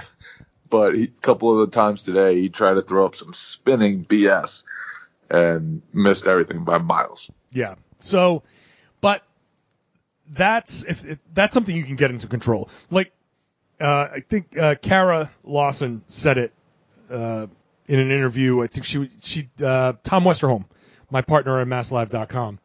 but 0.70 0.94
he, 0.94 1.04
a 1.04 1.20
couple 1.20 1.60
of 1.60 1.70
the 1.70 1.74
times 1.74 2.04
today 2.04 2.40
he 2.40 2.48
tried 2.48 2.74
to 2.74 2.82
throw 2.82 3.06
up 3.06 3.16
some 3.16 3.32
spinning 3.32 4.04
BS 4.04 4.62
and 5.28 5.82
missed 5.92 6.26
everything 6.26 6.64
by 6.64 6.78
miles. 6.78 7.30
Yeah. 7.52 7.74
So, 7.96 8.42
but 9.00 9.22
that's 10.28 10.84
if, 10.84 11.06
if 11.06 11.18
that's 11.32 11.52
something 11.52 11.74
you 11.74 11.84
can 11.84 11.96
get 11.96 12.10
into 12.10 12.28
control. 12.28 12.70
Like 12.90 13.12
uh, 13.80 14.08
I 14.12 14.20
think 14.20 14.56
uh, 14.58 14.74
Kara 14.80 15.30
Lawson 15.42 16.02
said 16.06 16.38
it 16.38 16.52
uh, 17.10 17.46
in 17.86 17.98
an 17.98 18.10
interview. 18.10 18.62
I 18.62 18.66
think 18.66 18.84
she 18.86 19.10
she 19.20 19.48
uh, 19.62 19.94
Tom 20.02 20.24
Westerholm, 20.24 20.64
my 21.10 21.22
partner 21.22 21.60
at 21.60 21.66
MassLive.com, 21.66 22.58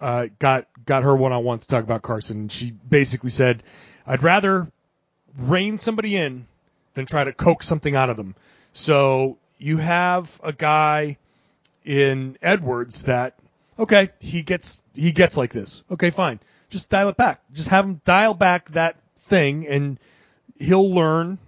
uh, 0.00 0.26
got 0.38 0.66
got 0.84 1.02
her 1.02 1.14
one 1.14 1.32
on 1.32 1.44
one 1.44 1.58
to 1.58 1.66
talk 1.66 1.84
about 1.84 2.02
Carsen. 2.02 2.48
She 2.48 2.72
basically 2.72 3.30
said, 3.30 3.62
I'd 4.06 4.22
rather 4.22 4.70
rein 5.38 5.78
somebody 5.78 6.16
in 6.16 6.46
than 6.94 7.06
try 7.06 7.24
to 7.24 7.32
coax 7.32 7.66
something 7.66 7.94
out 7.94 8.10
of 8.10 8.16
them. 8.16 8.34
So 8.72 9.38
you 9.58 9.76
have 9.76 10.40
a 10.42 10.52
guy 10.52 11.18
in 11.84 12.36
Edwards 12.42 13.04
that, 13.04 13.38
okay, 13.78 14.10
he 14.18 14.42
gets, 14.42 14.82
he 14.94 15.12
gets 15.12 15.36
like 15.36 15.52
this. 15.52 15.82
Okay, 15.90 16.10
fine. 16.10 16.40
Just 16.68 16.90
dial 16.90 17.08
it 17.08 17.16
back. 17.16 17.42
Just 17.52 17.70
have 17.70 17.84
him 17.84 18.00
dial 18.04 18.34
back 18.34 18.70
that 18.70 18.96
thing 19.16 19.66
and 19.66 19.98
he'll 20.60 20.94
learn 20.94 21.38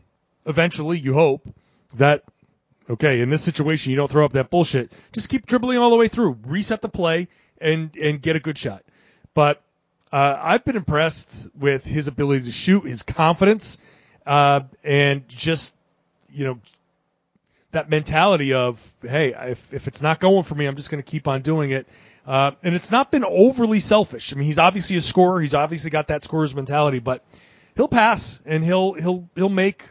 eventually, 0.46 0.98
you 0.98 1.14
hope, 1.14 1.46
that 1.94 2.24
okay, 2.90 3.20
in 3.20 3.28
this 3.28 3.42
situation 3.42 3.90
you 3.90 3.96
don't 3.96 4.10
throw 4.10 4.24
up 4.24 4.32
that 4.32 4.50
bullshit. 4.50 4.92
Just 5.12 5.28
keep 5.28 5.46
dribbling 5.46 5.78
all 5.78 5.90
the 5.90 5.96
way 5.96 6.08
through. 6.08 6.38
Reset 6.46 6.80
the 6.80 6.88
play 6.88 7.28
and 7.60 7.94
and 7.96 8.20
get 8.20 8.34
a 8.34 8.40
good 8.40 8.58
shot. 8.58 8.82
But 9.34 9.62
uh, 10.10 10.38
I've 10.40 10.64
been 10.64 10.76
impressed 10.76 11.48
with 11.58 11.84
his 11.84 12.08
ability 12.08 12.44
to 12.44 12.52
shoot, 12.52 12.84
his 12.84 13.02
confidence, 13.02 13.78
uh, 14.26 14.62
and 14.82 15.28
just 15.28 15.76
you 16.30 16.46
know 16.46 16.58
that 17.72 17.88
mentality 17.88 18.52
of 18.52 18.92
hey, 19.02 19.34
if 19.50 19.72
if 19.72 19.86
it's 19.86 20.02
not 20.02 20.20
going 20.20 20.42
for 20.44 20.54
me, 20.54 20.66
I'm 20.66 20.76
just 20.76 20.90
going 20.90 21.02
to 21.02 21.10
keep 21.10 21.28
on 21.28 21.42
doing 21.42 21.70
it. 21.70 21.86
Uh, 22.24 22.52
and 22.62 22.74
it's 22.74 22.92
not 22.92 23.10
been 23.10 23.24
overly 23.24 23.80
selfish. 23.80 24.32
I 24.32 24.36
mean, 24.36 24.44
he's 24.44 24.58
obviously 24.58 24.96
a 24.96 25.00
scorer. 25.00 25.40
He's 25.40 25.54
obviously 25.54 25.90
got 25.90 26.08
that 26.08 26.22
scorer's 26.22 26.54
mentality, 26.54 27.00
but 27.00 27.24
he'll 27.76 27.88
pass 27.88 28.40
and 28.44 28.64
he'll 28.64 28.94
he'll 28.94 29.28
he'll 29.34 29.48
make 29.48 29.90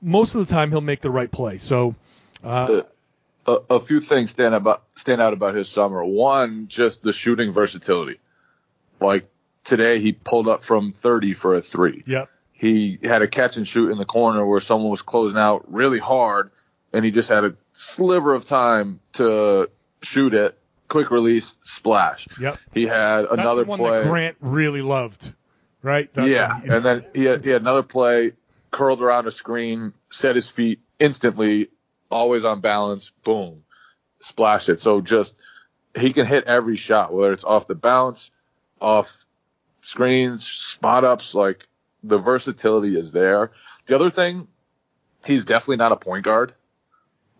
most 0.00 0.34
of 0.34 0.46
the 0.46 0.52
time 0.52 0.70
he'll 0.70 0.80
make 0.80 1.00
the 1.00 1.10
right 1.10 1.30
play. 1.30 1.56
So 1.56 1.94
uh, 2.44 2.82
a, 3.46 3.58
a 3.70 3.80
few 3.80 4.00
things 4.00 4.30
stand 4.30 4.54
about 4.54 4.84
stand 4.96 5.20
out 5.20 5.32
about 5.32 5.54
his 5.54 5.68
summer. 5.68 6.04
One, 6.04 6.68
just 6.68 7.02
the 7.02 7.12
shooting 7.12 7.52
versatility. 7.52 8.20
Like 9.00 9.28
today, 9.64 10.00
he 10.00 10.12
pulled 10.12 10.48
up 10.48 10.64
from 10.64 10.92
30 10.92 11.34
for 11.34 11.54
a 11.54 11.62
three. 11.62 12.02
Yep. 12.06 12.28
He 12.52 12.98
had 13.02 13.22
a 13.22 13.28
catch 13.28 13.56
and 13.56 13.66
shoot 13.66 13.90
in 13.90 13.98
the 13.98 14.04
corner 14.04 14.44
where 14.44 14.60
someone 14.60 14.90
was 14.90 15.02
closing 15.02 15.38
out 15.38 15.72
really 15.72 16.00
hard, 16.00 16.50
and 16.92 17.04
he 17.04 17.12
just 17.12 17.28
had 17.28 17.44
a 17.44 17.54
sliver 17.72 18.34
of 18.34 18.46
time 18.46 19.00
to 19.14 19.70
shoot 20.02 20.34
it. 20.34 20.58
Quick 20.88 21.10
release, 21.10 21.54
splash. 21.64 22.26
Yep. 22.40 22.58
He 22.72 22.86
had 22.86 23.22
That's 23.22 23.32
another 23.34 23.64
the 23.64 23.70
one 23.70 23.78
play. 23.78 23.98
that 23.98 24.08
Grant 24.08 24.36
really 24.40 24.80
loved, 24.80 25.34
right? 25.82 26.12
That- 26.14 26.28
yeah, 26.28 26.60
and 26.62 26.84
then 26.84 27.04
he 27.14 27.24
had, 27.24 27.44
he 27.44 27.50
had 27.50 27.62
another 27.62 27.82
play, 27.82 28.32
curled 28.70 29.02
around 29.02 29.26
a 29.26 29.30
screen, 29.30 29.92
set 30.10 30.36
his 30.36 30.48
feet 30.48 30.80
instantly, 30.98 31.70
always 32.10 32.44
on 32.44 32.60
balance, 32.60 33.12
boom, 33.24 33.64
splashed 34.20 34.68
it. 34.68 34.80
So 34.80 35.00
just 35.00 35.34
he 35.96 36.12
can 36.12 36.26
hit 36.26 36.44
every 36.44 36.76
shot, 36.76 37.12
whether 37.12 37.32
it's 37.32 37.44
off 37.44 37.66
the 37.66 37.74
bounce, 37.74 38.30
off 38.80 39.16
screens, 39.82 40.46
spot 40.46 41.04
ups. 41.04 41.34
Like 41.34 41.68
the 42.02 42.18
versatility 42.18 42.98
is 42.98 43.12
there. 43.12 43.52
The 43.86 43.94
other 43.94 44.10
thing, 44.10 44.48
he's 45.24 45.44
definitely 45.44 45.76
not 45.76 45.92
a 45.92 45.96
point 45.96 46.24
guard. 46.24 46.54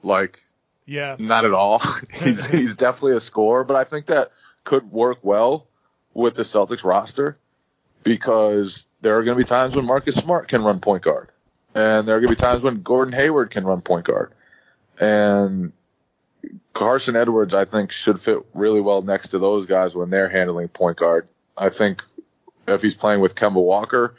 Like 0.02 0.44
yeah. 0.86 1.16
not 1.18 1.44
at 1.44 1.52
all. 1.52 1.82
he's 2.12 2.46
he's 2.46 2.76
definitely 2.76 3.16
a 3.16 3.20
scorer, 3.20 3.64
but 3.64 3.76
I 3.76 3.84
think 3.84 4.06
that 4.06 4.32
could 4.64 4.90
work 4.90 5.18
well 5.22 5.66
with 6.14 6.34
the 6.34 6.42
Celtics 6.42 6.84
roster 6.84 7.38
because 8.08 8.86
there 9.00 9.18
are 9.18 9.24
going 9.24 9.36
to 9.36 9.44
be 9.44 9.48
times 9.48 9.76
when 9.76 9.84
Marcus 9.84 10.16
Smart 10.16 10.48
can 10.48 10.62
run 10.62 10.80
point 10.80 11.02
guard, 11.02 11.28
and 11.74 12.06
there 12.08 12.16
are 12.16 12.20
going 12.20 12.34
to 12.34 12.36
be 12.36 12.40
times 12.40 12.62
when 12.62 12.82
Gordon 12.82 13.12
Hayward 13.12 13.50
can 13.50 13.64
run 13.64 13.80
point 13.80 14.04
guard, 14.04 14.32
and 14.98 15.72
Carsen 16.72 17.16
Edwards 17.16 17.54
I 17.54 17.64
think 17.64 17.92
should 17.92 18.20
fit 18.20 18.38
really 18.54 18.80
well 18.80 19.02
next 19.02 19.28
to 19.28 19.38
those 19.38 19.66
guys 19.66 19.94
when 19.94 20.10
they're 20.10 20.28
handling 20.28 20.68
point 20.68 20.96
guard. 20.96 21.28
I 21.56 21.70
think 21.70 22.04
if 22.66 22.82
he's 22.82 22.94
playing 22.94 23.20
with 23.20 23.34
Kemba 23.34 23.62
Walker, 23.62 24.14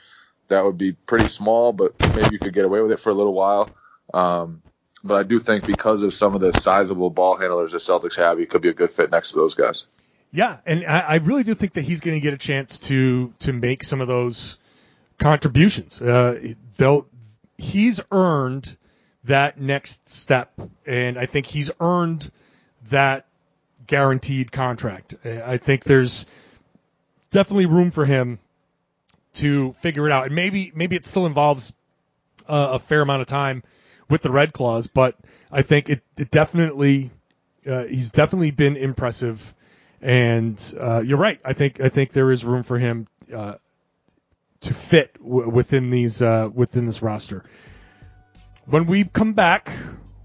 that 0.49 0.63
would 0.63 0.77
be 0.77 0.91
pretty 0.91 1.27
small, 1.27 1.73
but 1.73 1.95
maybe 2.13 2.33
you 2.33 2.39
could 2.39 2.53
get 2.53 2.65
away 2.65 2.81
with 2.81 2.91
it 2.91 2.99
for 2.99 3.09
a 3.09 3.13
little 3.13 3.33
while. 3.33 3.69
Um, 4.13 4.61
but 5.03 5.15
I 5.15 5.23
do 5.23 5.39
think 5.39 5.65
because 5.65 6.01
of 6.01 6.13
some 6.13 6.35
of 6.35 6.41
the 6.41 6.51
sizable 6.51 7.09
ball 7.09 7.37
handlers 7.37 7.71
the 7.71 7.77
Celtics 7.77 8.17
have, 8.17 8.37
he 8.37 8.45
could 8.45 8.61
be 8.61 8.69
a 8.69 8.73
good 8.73 8.91
fit 8.91 9.11
next 9.11 9.31
to 9.31 9.37
those 9.37 9.53
guys. 9.53 9.85
Yeah, 10.31 10.57
and 10.65 10.85
I, 10.85 10.99
I 10.99 11.15
really 11.15 11.43
do 11.43 11.53
think 11.53 11.73
that 11.73 11.81
he's 11.81 12.01
going 12.01 12.15
to 12.15 12.21
get 12.21 12.33
a 12.33 12.37
chance 12.37 12.79
to 12.87 13.33
to 13.39 13.53
make 13.53 13.83
some 13.83 14.01
of 14.01 14.07
those 14.07 14.57
contributions. 15.17 16.01
Uh, 16.01 16.53
they'll 16.77 17.07
he's 17.57 17.99
earned 18.11 18.75
that 19.25 19.59
next 19.59 20.09
step, 20.09 20.51
and 20.85 21.17
I 21.17 21.25
think 21.25 21.45
he's 21.45 21.71
earned 21.79 22.29
that 22.89 23.25
guaranteed 23.87 24.51
contract. 24.51 25.15
I 25.25 25.57
think 25.57 25.83
there's 25.83 26.25
definitely 27.31 27.65
room 27.65 27.91
for 27.91 28.05
him 28.05 28.39
to 29.33 29.71
figure 29.73 30.05
it 30.07 30.11
out, 30.11 30.27
and 30.27 30.35
maybe 30.35 30.71
maybe 30.75 30.95
it 30.95 31.05
still 31.05 31.25
involves 31.25 31.73
uh, 32.47 32.69
a 32.73 32.79
fair 32.79 33.01
amount 33.01 33.21
of 33.21 33.27
time 33.27 33.63
with 34.09 34.21
the 34.21 34.31
Red 34.31 34.53
Claws, 34.53 34.87
but 34.87 35.15
I 35.51 35.61
think 35.61 35.89
it, 35.89 36.01
it 36.17 36.31
definitely 36.31 37.11
uh, 37.65 37.85
he's 37.85 38.11
definitely 38.11 38.51
been 38.51 38.75
impressive, 38.75 39.53
and 40.01 40.75
uh, 40.79 41.01
you're 41.05 41.17
right. 41.17 41.39
I 41.43 41.53
think 41.53 41.81
I 41.81 41.89
think 41.89 42.11
there 42.13 42.31
is 42.31 42.45
room 42.45 42.63
for 42.63 42.77
him 42.77 43.07
uh, 43.33 43.55
to 44.61 44.73
fit 44.73 45.13
w- 45.21 45.49
within 45.49 45.89
these 45.89 46.21
uh, 46.21 46.49
within 46.53 46.85
this 46.85 47.01
roster. 47.01 47.43
When 48.65 48.85
we 48.85 49.03
come 49.03 49.33
back, 49.33 49.71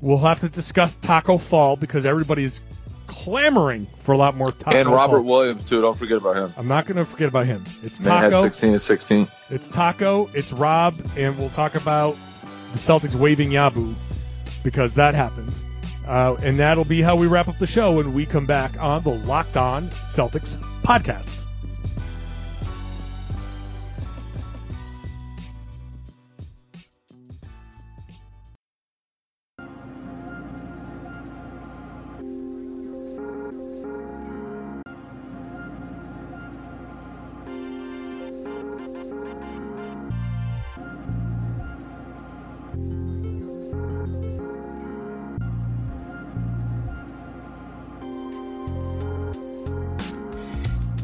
we'll 0.01 0.19
have 0.19 0.41
to 0.41 0.49
discuss 0.49 0.99
Tacko 0.99 1.39
Fall 1.41 1.77
because 1.77 2.05
everybody's 2.07 2.65
clamoring 3.07 3.87
for 3.99 4.13
a 4.13 4.19
lot 4.19 4.37
more 4.37 4.49
Tacko. 4.49 4.77
and 4.81 4.89
Robert 4.91 5.17
Fall. 5.19 5.25
Williams 5.25 5.65
too. 5.65 5.81
Don't 5.81 5.99
forget 5.99 6.19
about 6.19 6.37
him. 6.37 6.53
I'm 6.57 6.69
not 6.69 6.87
going 6.87 6.97
to 6.97 7.05
forget 7.05 7.29
about 7.29 7.47
him. 7.47 7.65
It's 7.83 8.01
Man 8.01 8.23
had 8.23 8.33
Tacko. 8.33 8.43
16 8.43 8.71
and 8.73 8.81
16. 8.81 9.29
It's 9.51 9.69
Tacko, 9.69 10.31
it's 10.35 10.53
Rob, 10.53 10.95
and 11.17 11.39
we'll 11.39 11.51
talk 11.51 11.75
about 11.75 12.17
the 12.73 12.79
Celtics 12.79 13.15
waving 13.15 13.51
Yabu 13.51 13.95
because 14.63 14.95
that 14.97 15.15
happened. 15.15 15.53
Uh, 16.07 16.37
and 16.43 16.59
that'll 16.59 16.85
be 16.85 17.01
how 17.01 17.17
we 17.17 17.27
wrap 17.27 17.49
up 17.49 17.59
the 17.59 17.67
show 17.67 17.97
when 17.97 18.13
we 18.13 18.27
come 18.27 18.47
back 18.47 18.79
on 18.81 19.03
the 19.03 19.11
Locked 19.15 19.57
On 19.57 19.89
Celtics 19.91 20.59
podcast. 20.83 21.43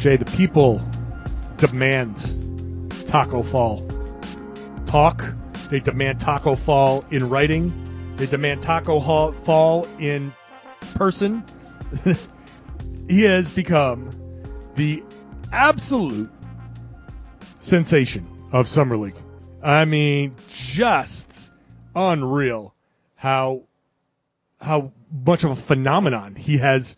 Jay, 0.00 0.16
the 0.16 0.24
people 0.24 0.80
demand 1.58 2.16
Tacko 3.04 3.44
Fall. 3.44 3.86
Talk. 4.86 5.34
They 5.68 5.80
demand 5.80 6.18
Tacko 6.18 6.56
Fall 6.56 7.04
in 7.10 7.28
writing. 7.28 7.70
They 8.16 8.24
demand 8.24 8.62
Tacko 8.62 8.98
Hall, 8.98 9.32
Fall 9.32 9.86
in 9.98 10.32
person. 10.94 11.44
he 13.08 13.24
has 13.24 13.50
become 13.50 14.10
the 14.74 15.02
absolute 15.52 16.30
sensation 17.56 18.26
of 18.52 18.66
Summer 18.68 18.96
League. 18.96 19.20
I 19.62 19.84
mean, 19.84 20.34
just 20.48 21.52
unreal 21.94 22.74
how 23.16 23.64
how 24.62 24.92
much 25.12 25.44
of 25.44 25.50
a 25.50 25.56
phenomenon 25.56 26.36
he 26.36 26.56
has 26.56 26.96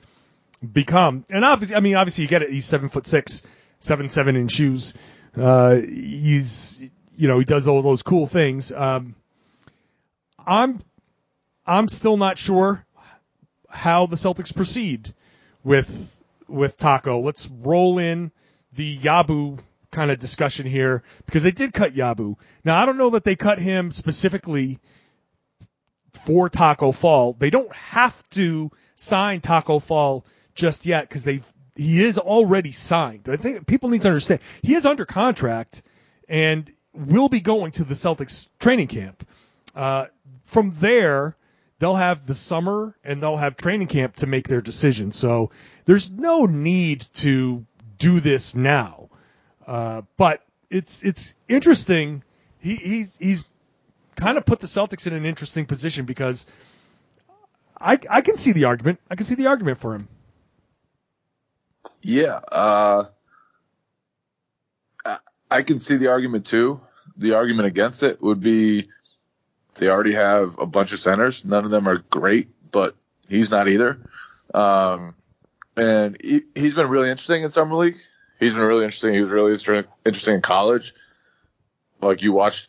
become. 0.71 1.25
And 1.31 1.45
obviously, 1.45 1.77
I 1.77 1.81
mean, 1.81 1.97
obviously 1.97 2.23
you 2.23 2.29
get 2.29 2.43
it. 2.43 2.51
He's 2.51 2.65
seven 2.65 2.89
foot 2.89 3.07
six, 3.07 3.43
seven 3.81 4.09
seven 4.09 4.37
in 4.37 4.49
shoes. 4.49 4.95
Uh, 5.37 5.77
he's 5.77 6.91
you 7.17 7.29
know 7.29 7.39
he 7.39 7.45
does 7.45 7.67
all 7.69 7.83
those 7.83 8.03
cool 8.03 8.27
things. 8.27 8.73
Um, 8.73 9.15
I'm 10.39 10.79
I'm 11.67 11.89
still 11.89 12.17
not 12.17 12.39
sure 12.39 12.85
how 13.69 14.07
the 14.07 14.17
Celtics 14.17 14.55
proceed 14.55 15.13
with 15.65 16.17
with 16.49 16.77
Tacko. 16.77 17.23
Let's 17.23 17.49
roll 17.49 17.99
in 17.99 18.33
the 18.75 18.99
Yabu 18.99 19.59
kind 19.91 20.11
of 20.11 20.19
discussion 20.19 20.67
here 20.67 21.03
because 21.27 21.43
they 21.43 21.51
did 21.51 21.73
cut 21.73 21.95
Yabu. 21.95 22.37
Now 22.65 22.81
I 22.81 22.87
don't 22.87 22.99
know 22.99 23.11
that 23.11 23.25
they 23.25 23.37
cut 23.37 23.59
him 23.59 23.91
specifically 23.91 24.79
for 26.25 26.49
Tacko 26.49 26.93
Fall. 26.93 27.33
They 27.35 27.51
don't 27.51 27.75
have 27.75 28.29
to 28.31 28.71
sign 28.95 29.41
Tacko 29.41 29.81
Fall 29.83 30.25
just 30.55 30.87
yet 30.87 31.09
because 31.09 31.25
they've 31.25 31.47
he 31.75 32.03
is 32.03 32.19
already 32.19 32.73
signed. 32.73 33.29
I 33.29 33.37
think 33.37 33.67
people 33.67 33.89
need 33.89 34.03
to 34.03 34.09
understand 34.09 34.41
he 34.63 34.75
is 34.75 34.85
under 34.85 35.05
contract 35.05 35.83
and 36.29 36.71
will 36.93 37.29
be 37.29 37.41
going 37.41 37.73
to 37.73 37.85
the 37.85 37.95
Celtics 37.95 38.51
training 38.59 38.89
camp. 38.89 39.27
Uh, 39.75 40.07
from 40.45 40.73
there, 40.77 41.37
they'll 41.79 41.97
have 41.97 42.27
the 42.27 42.35
summer 42.35 42.95
and 43.03 43.23
they'll 43.23 43.39
have 43.39 43.57
training 43.57 43.89
camp 43.89 44.17
to 44.17 44.27
make 44.27 44.47
their 44.49 44.61
decision. 44.61 45.13
So 45.13 45.51
there's 45.87 46.13
no 46.13 46.45
need 46.45 47.01
to 47.15 47.65
do 47.99 48.21
this 48.21 48.55
now. 48.55 49.09
Uh, 49.67 50.03
but 50.17 50.43
it's 50.71 51.03
it's 51.03 51.35
interesting. 51.49 52.23
He, 52.59 52.77
he's 52.77 53.17
he's 53.17 53.45
kind 54.17 54.39
of 54.39 54.45
put 54.45 54.61
the 54.61 54.67
Celtics 54.67 55.07
in 55.07 55.15
an 55.15 55.25
interesting 55.25 55.67
position 55.67 56.05
because 56.05 56.47
I 57.81 57.99
I 58.11 58.21
can 58.21 58.37
see 58.37 58.53
the 58.53 58.65
argument. 58.65 59.01
I 59.11 59.15
can 59.15 59.25
see 59.25 59.37
the 59.37 59.47
argument 59.47 59.79
for 59.79 59.95
him. 59.95 60.09
Yeah, 62.03 62.41
uh, 62.51 63.05
I- 65.51 65.63
can 65.63 65.81
see 65.81 65.97
the 65.97 66.09
argument 66.09 66.47
too. 66.47 66.81
The 67.17 67.35
argument 67.35 67.67
against 67.67 68.03
it 68.03 68.23
would 68.23 68.41
be 68.41 68.89
they 69.75 69.89
already 69.89 70.15
have 70.15 70.59
a 70.59 70.67
bunch 70.67 70.93
of 70.93 70.99
centers. 70.99 71.45
None 71.45 71.65
of 71.65 71.71
them 71.71 71.89
are 71.89 71.99
great, 71.99 72.49
but 72.71 72.97
he's 73.29 73.51
not 73.51 73.69
either. 73.69 74.01
Um, 74.55 75.15
and 75.77 76.17
he, 76.21 76.43
he's 76.55 76.75
been 76.75 76.89
really 76.89 77.11
interesting 77.11 77.43
in 77.43 77.51
summer 77.51 77.77
league. 77.77 77.97
He's 78.39 78.53
been 78.53 78.63
really 78.63 78.85
interesting. 78.85 79.15
He 79.15 79.21
was 79.21 79.31
really 79.31 79.53
interesting 79.53 80.35
in 80.35 80.43
college. 80.43 80.95
Like 82.01 82.23
you 82.23 82.33
watched 82.33 82.69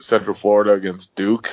Central 0.00 0.34
Florida 0.34 0.72
against 0.72 1.14
Duke, 1.14 1.50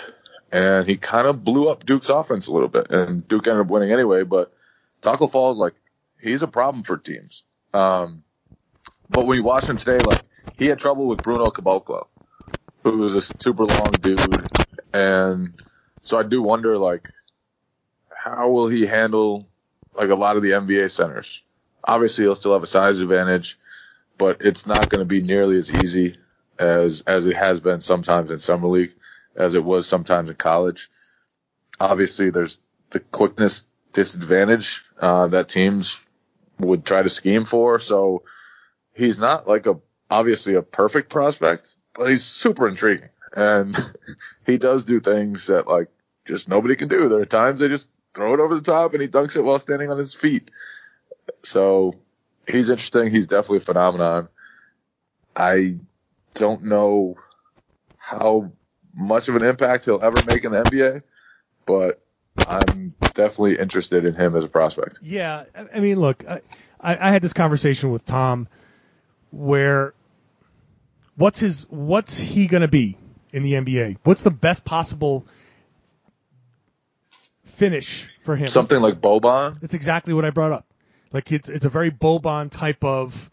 and 0.51 0.87
he 0.87 0.97
kind 0.97 1.27
of 1.27 1.43
blew 1.43 1.69
up 1.69 1.85
Duke's 1.85 2.09
offense 2.09 2.47
a 2.47 2.51
little 2.51 2.67
bit, 2.67 2.91
and 2.91 3.27
Duke 3.27 3.47
ended 3.47 3.61
up 3.65 3.71
winning 3.71 3.91
anyway. 3.91 4.23
But 4.23 4.53
Tacko 5.01 5.27
Falls, 5.31 5.57
like 5.57 5.73
he's 6.21 6.41
a 6.43 6.47
problem 6.47 6.83
for 6.83 6.97
teams. 6.97 7.43
Um, 7.73 8.23
but 9.09 9.25
when 9.25 9.37
you 9.37 9.43
watch 9.43 9.69
him 9.69 9.77
today, 9.77 10.01
like 10.01 10.21
he 10.55 10.67
had 10.67 10.79
trouble 10.79 11.07
with 11.07 11.21
Bruno 11.21 11.51
Caboclo, 11.51 12.07
who 12.83 12.97
was 12.99 13.15
a 13.15 13.21
super 13.21 13.65
long 13.65 13.99
dude, 13.99 14.49
and 14.93 15.61
so 16.01 16.19
I 16.19 16.23
do 16.23 16.41
wonder 16.41 16.77
like 16.77 17.09
how 18.09 18.49
will 18.49 18.67
he 18.67 18.85
handle 18.85 19.47
like 19.93 20.09
a 20.09 20.15
lot 20.15 20.37
of 20.37 20.43
the 20.43 20.51
NBA 20.51 20.91
centers? 20.91 21.43
Obviously, 21.83 22.25
he'll 22.25 22.35
still 22.35 22.53
have 22.53 22.63
a 22.63 22.67
size 22.67 22.97
advantage, 22.97 23.59
but 24.17 24.41
it's 24.41 24.65
not 24.65 24.89
going 24.89 25.01
to 25.01 25.05
be 25.05 25.21
nearly 25.21 25.57
as 25.57 25.71
easy 25.71 26.17
as 26.59 27.01
as 27.01 27.25
it 27.25 27.35
has 27.35 27.59
been 27.59 27.81
sometimes 27.81 28.31
in 28.31 28.39
summer 28.39 28.67
league, 28.67 28.93
as 29.35 29.55
it 29.55 29.63
was 29.63 29.87
sometimes 29.87 30.29
in 30.29 30.35
college. 30.35 30.89
Obviously, 31.79 32.29
there's 32.29 32.59
the 32.91 32.99
quickness 32.99 33.67
disadvantage 33.95 34.83
uh, 34.99 35.27
that 35.29 35.47
teams 35.49 35.97
would 36.59 36.85
try 36.85 37.01
to 37.01 37.09
scheme 37.09 37.45
for. 37.45 37.79
So 37.79 38.23
he's 38.93 39.17
not 39.17 39.47
like 39.47 39.65
a 39.65 39.79
obviously 40.11 40.53
a 40.55 40.61
perfect 40.61 41.09
prospect, 41.09 41.73
but 41.93 42.09
he's 42.09 42.23
super 42.23 42.67
intriguing, 42.67 43.09
and 43.35 43.75
he 44.45 44.57
does 44.57 44.83
do 44.83 44.99
things 44.99 45.47
that 45.47 45.67
like 45.67 45.87
just 46.25 46.49
nobody 46.49 46.75
can 46.75 46.89
do. 46.89 47.09
There 47.09 47.21
are 47.21 47.25
times 47.25 47.61
they 47.61 47.69
just 47.69 47.89
throw 48.13 48.33
it 48.33 48.39
over 48.39 48.55
the 48.55 48.61
top 48.61 48.93
and 48.93 49.01
he 49.01 49.07
dunks 49.07 49.35
it 49.35 49.41
while 49.43 49.59
standing 49.59 49.89
on 49.89 49.97
his 49.97 50.13
feet. 50.13 50.51
So 51.43 51.95
he's 52.47 52.69
interesting. 52.69 53.09
He's 53.09 53.27
definitely 53.27 53.57
a 53.57 53.61
phenomenon. 53.61 54.29
I 55.35 55.77
don't 56.33 56.63
know 56.63 57.17
how 57.97 58.51
much 58.93 59.27
of 59.27 59.35
an 59.35 59.43
impact 59.43 59.85
he'll 59.85 60.01
ever 60.01 60.23
make 60.23 60.43
in 60.43 60.51
the 60.51 60.65
NBA, 60.65 61.03
but 61.65 62.04
I'm 62.85 63.11
definitely 63.13 63.57
interested 63.57 64.05
in 64.05 64.13
him 64.15 64.35
as 64.35 64.43
a 64.43 64.47
prospect. 64.47 64.97
Yeah, 65.01 65.45
I- 65.73 65.79
mean, 65.79 65.99
look, 65.99 66.23
I, 66.27 66.41
I 66.79 67.11
had 67.11 67.21
this 67.21 67.33
conversation 67.33 67.91
with 67.91 68.05
Tom 68.05 68.47
where 69.31 69.93
what's 71.15 71.39
his 71.39 71.67
what's 71.69 72.19
he 72.19 72.47
going 72.47 72.61
to 72.61 72.67
be 72.67 72.97
in 73.33 73.43
the 73.43 73.53
NBA? 73.53 73.97
What's 74.03 74.23
the 74.23 74.31
best 74.31 74.65
possible 74.65 75.25
finish 77.43 78.09
for 78.21 78.35
him? 78.35 78.49
Something 78.49 78.81
like 78.81 79.01
Boban. 79.01 79.61
It's 79.63 79.73
exactly 79.73 80.13
what 80.13 80.25
I 80.25 80.29
brought 80.29 80.51
up. 80.51 80.65
Like 81.11 81.31
it's 81.31 81.49
it's 81.49 81.65
a 81.65 81.69
very 81.69 81.91
Boban 81.91 82.49
type 82.51 82.83
of 82.83 83.29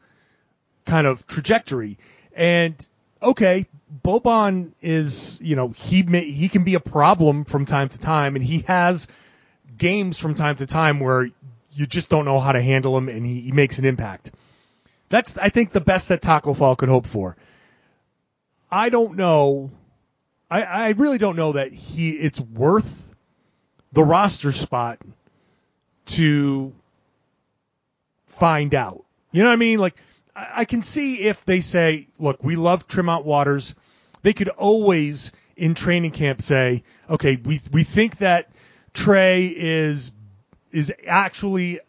kind 0.85 1.07
of 1.07 1.27
trajectory. 1.27 1.99
And 2.35 2.75
okay, 3.23 3.67
Boban 4.05 4.73
is 4.81 5.41
you 5.43 5.57
know 5.57 5.69
he 5.69 6.03
may, 6.03 6.31
he 6.31 6.49
can 6.49 6.65
be 6.65 6.75
a 6.75 6.81
problem 6.81 7.45
from 7.45 7.67
time 7.67 7.89
to 7.89 7.99
time, 7.99 8.37
and 8.37 8.45
he 8.45 8.61
has 8.61 9.09
games 9.77 10.19
from 10.19 10.35
time 10.35 10.57
to 10.57 10.67
time 10.67 11.01
where 11.01 11.31
you 11.75 11.87
just 11.87 12.11
don't 12.11 12.25
know 12.25 12.39
how 12.39 12.53
to 12.53 12.61
handle 12.61 12.97
him, 12.97 13.09
and 13.09 13.25
he, 13.25 13.41
he 13.41 13.53
makes 13.53 13.79
an 13.79 13.85
impact. 13.85 14.31
That's 15.09 15.37
I 15.39 15.49
think 15.49 15.71
the 15.71 15.81
best 15.81 16.09
that 16.09 16.23
Tacko 16.23 16.55
Fall 16.55 16.77
could 16.77 16.89
hope 16.89 17.07
for. 17.07 17.37
I 18.71 18.89
don't 18.89 19.17
know. 19.17 19.71
I, 20.51 20.63
I 20.63 20.89
really 20.91 21.19
don't 21.19 21.37
know 21.37 21.53
that 21.53 21.73
he 21.73 22.13
it's 22.13 22.41
worth 22.41 23.15
the 23.93 24.03
roster 24.03 24.53
spot 24.53 24.99
to 26.07 26.73
find 28.27 28.75
out. 28.75 29.05
You 29.31 29.43
know 29.43 29.49
what 29.49 29.55
I 29.55 29.57
mean? 29.57 29.79
Like, 29.79 29.97
I, 30.35 30.49
I 30.57 30.65
can 30.65 30.83
see 30.83 31.21
if 31.21 31.45
they 31.45 31.61
say, 31.61 32.09
look, 32.19 32.43
we 32.43 32.57
love 32.57 32.89
Tremont 32.89 33.25
Waters. 33.25 33.75
They 34.23 34.33
could 34.33 34.49
always, 34.49 35.33
in 35.57 35.75
training 35.75 36.13
camp, 36.13 36.43
say, 36.43 36.85
okay, 37.09 37.37
we, 37.37 37.61
we 37.73 37.83
think 37.85 38.19
that 38.19 38.52
Trey 38.93 39.47
is, 39.47 40.13
is 40.71 40.93
actually 41.07 41.81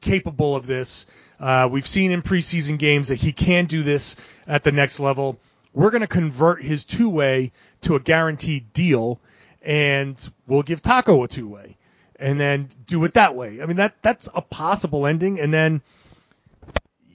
capable 0.00 0.56
of 0.56 0.66
this. 0.66 1.06
Uh, 1.40 1.68
we've 1.70 1.86
seen 1.86 2.10
in 2.10 2.22
preseason 2.22 2.78
games 2.78 3.08
that 3.08 3.16
he 3.16 3.32
can 3.32 3.66
do 3.66 3.82
this 3.82 4.16
at 4.46 4.62
the 4.62 4.72
next 4.72 5.00
level. 5.00 5.38
We're 5.72 5.90
going 5.90 6.02
to 6.02 6.08
convert 6.08 6.62
his 6.62 6.84
two 6.84 7.10
way 7.10 7.52
to 7.82 7.94
a 7.94 8.00
guaranteed 8.00 8.72
deal, 8.72 9.20
and 9.62 10.16
we'll 10.46 10.62
give 10.62 10.82
Tacko 10.82 11.24
a 11.24 11.28
two 11.28 11.46
way, 11.46 11.76
and 12.16 12.40
then 12.40 12.68
do 12.86 13.04
it 13.04 13.14
that 13.14 13.34
way. 13.34 13.62
I 13.62 13.66
mean 13.66 13.76
that 13.76 14.02
that's 14.02 14.28
a 14.34 14.40
possible 14.40 15.06
ending, 15.06 15.38
and 15.38 15.52
then 15.52 15.82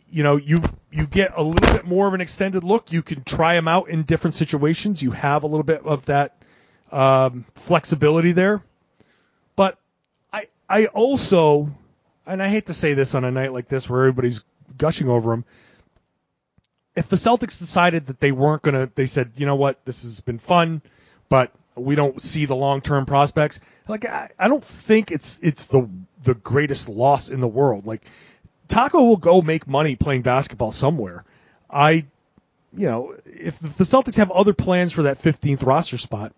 you 0.10 0.24
know 0.24 0.38
you 0.38 0.64
you 0.92 1.08
get 1.08 1.34
a 1.36 1.44
little 1.44 1.76
bit 1.76 1.86
more 1.86 2.08
of 2.08 2.14
an 2.14 2.22
extended 2.22 2.64
look. 2.64 2.94
You 2.94 3.02
can 3.02 3.24
try 3.24 3.56
him 3.56 3.68
out 3.68 3.90
in 3.90 4.04
different 4.04 4.36
situations. 4.36 5.02
You 5.02 5.12
have 5.12 5.44
a 5.44 5.48
little 5.48 5.64
bit 5.64 5.84
of 5.84 6.06
that 6.06 6.38
um, 6.92 7.46
flexibility 7.56 8.32
there, 8.32 8.64
I 10.74 10.88
also 10.88 11.70
and 12.26 12.42
I 12.42 12.48
hate 12.48 12.66
to 12.66 12.74
say 12.74 12.96
this 12.96 13.14
on 13.14 13.24
a 13.24 13.30
night 13.30 13.54
like 13.54 13.68
this 13.68 13.88
where 13.88 14.02
everybody's 14.02 14.44
gushing 14.76 15.08
over 15.08 15.32
him. 15.32 15.46
If 16.96 17.10
the 17.10 17.16
Celtics 17.16 17.60
decided 17.60 18.08
that 18.08 18.20
they 18.20 18.32
weren't 18.32 18.64
going 18.64 18.74
to, 18.74 18.92
they 18.96 19.06
said, 19.06 19.34
you 19.36 19.46
know 19.46 19.56
what, 19.56 19.86
this 19.86 20.02
has 20.02 20.22
been 20.22 20.40
fun, 20.40 20.82
but 21.30 21.52
we 21.76 21.94
don't 21.94 22.20
see 22.20 22.46
the 22.46 22.56
long 22.56 22.82
term 22.82 23.06
prospects. 23.06 23.60
Like 23.88 24.06
I, 24.06 24.32
I 24.40 24.48
don't 24.48 24.64
think 24.64 25.12
it's 25.12 25.40
it's 25.44 25.66
the 25.66 25.88
the 26.24 26.34
greatest 26.34 26.90
loss 26.90 27.30
in 27.30 27.40
the 27.40 27.48
world. 27.48 27.86
Like 27.86 28.04
Tacko 28.68 29.08
will 29.08 29.18
go 29.18 29.44
make 29.44 29.68
money 29.68 29.96
playing 29.96 30.24
basketball 30.24 30.72
somewhere. 30.72 31.24
I, 31.70 32.06
you 32.76 32.88
know, 32.88 33.16
if 33.26 33.60
the 33.60 33.84
Celtics 33.84 34.18
have 34.18 34.32
other 34.32 34.54
plans 34.54 34.92
for 34.92 35.04
that 35.04 35.20
15th 35.20 35.64
roster 35.68 36.00
spot, 36.00 36.34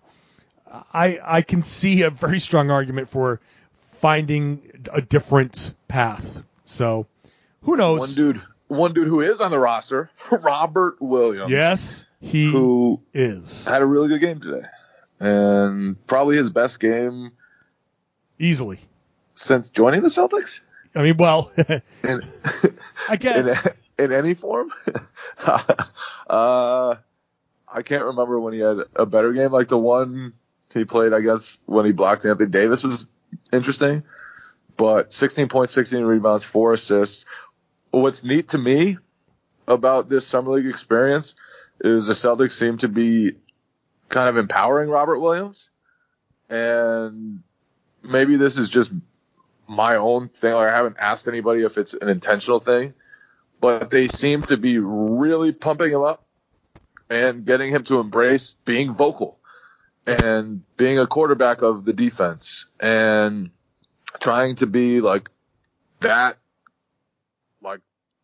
I 0.94 1.20
I 1.24 1.42
can 1.42 1.62
see 1.62 2.02
a 2.02 2.10
very 2.10 2.40
strong 2.40 2.70
argument 2.70 3.08
for 3.08 3.40
finding 4.06 4.62
a 4.94 5.02
different 5.02 5.74
path. 5.88 6.44
So 6.66 7.08
who 7.64 7.76
knows? 7.76 8.02
One 8.02 8.14
dude, 8.14 8.42
one 8.68 8.94
dude 8.94 9.08
who 9.08 9.22
is 9.22 9.42
on 9.42 9.50
the 9.50 9.58
roster, 9.58 10.12
Robert 10.32 11.02
Williams. 11.02 11.50
Yes, 11.50 12.06
he 12.22 12.52
Who 12.52 13.02
is 13.16 13.66
had 13.68 13.82
a 13.82 13.86
really 13.86 14.08
good 14.08 14.22
game 14.22 14.40
today, 14.40 14.68
and 15.20 16.06
probably 16.06 16.38
his 16.38 16.52
best 16.52 16.80
game 16.80 17.32
easily. 18.38 18.78
since 19.34 19.72
joining 19.72 20.04
the 20.04 20.10
Celtics. 20.10 20.60
I 20.94 21.02
mean, 21.02 21.18
well, 21.18 21.52
In, 21.58 21.82
I 22.04 22.22
in, 23.14 23.18
guess 23.18 23.68
in 23.98 24.12
any 24.14 24.36
form. 24.36 24.72
uh, 26.28 26.96
I 27.68 27.82
can't 27.82 28.04
remember 28.04 28.40
when 28.40 28.54
he 28.54 28.60
had 28.60 28.78
a 28.96 29.08
better 29.08 29.34
game. 29.34 29.52
Like 29.52 29.68
the 29.68 29.80
one 29.80 30.34
he 30.76 30.86
played, 30.86 31.12
I 31.12 31.22
guess, 31.22 31.58
when 31.66 31.86
he 31.88 31.92
blocked 31.92 32.24
Anthony 32.26 32.50
Davis 32.52 32.84
was 32.84 33.08
interesting. 33.52 34.04
But 34.78 35.14
16 35.14 35.48
points, 35.48 35.74
16 35.74 36.04
rebounds, 36.04 36.44
four 36.44 36.74
assists. 36.74 37.26
What's 37.92 38.24
neat 38.24 38.50
to 38.50 38.58
me 38.58 38.98
about 39.68 40.10
this 40.10 40.28
summer 40.28 40.52
league 40.52 40.68
experience 40.68 41.36
is 41.80 42.08
the 42.08 42.14
Celtics 42.14 42.52
seem 42.52 42.78
to 42.80 42.88
be 42.88 43.34
kind 44.10 44.30
of 44.30 44.38
empowering 44.38 44.90
Robert 44.90 45.20
Williams. 45.20 45.70
And 46.50 47.42
maybe 48.04 48.36
this 48.36 48.58
is 48.58 48.70
just 48.70 48.92
my 49.68 49.96
own 49.96 50.28
thing. 50.30 50.54
Like 50.54 50.72
I 50.72 50.76
haven't 50.76 50.98
asked 51.00 51.28
anybody 51.28 51.64
if 51.64 51.78
it's 51.78 51.94
an 51.94 52.10
intentional 52.10 52.60
thing, 52.60 52.94
but 53.62 53.90
they 53.90 54.08
seem 54.08 54.44
to 54.44 54.58
be 54.58 54.78
really 54.78 55.52
pumping 55.52 55.92
him 55.92 56.02
up 56.02 56.26
and 57.10 57.46
getting 57.46 57.72
him 57.72 57.84
to 57.86 58.00
embrace 58.00 58.56
being 58.66 58.94
vocal 58.94 59.40
and 60.08 60.64
being 60.78 61.00
a 61.00 61.08
quarterback 61.08 61.62
of 61.62 61.86
the 61.86 61.94
defense 61.94 62.66
and 62.80 63.50
trying 64.20 64.56
to 64.56 64.68
be 64.68 65.02
like 65.02 65.30
that 66.02 66.38
like 67.62 67.82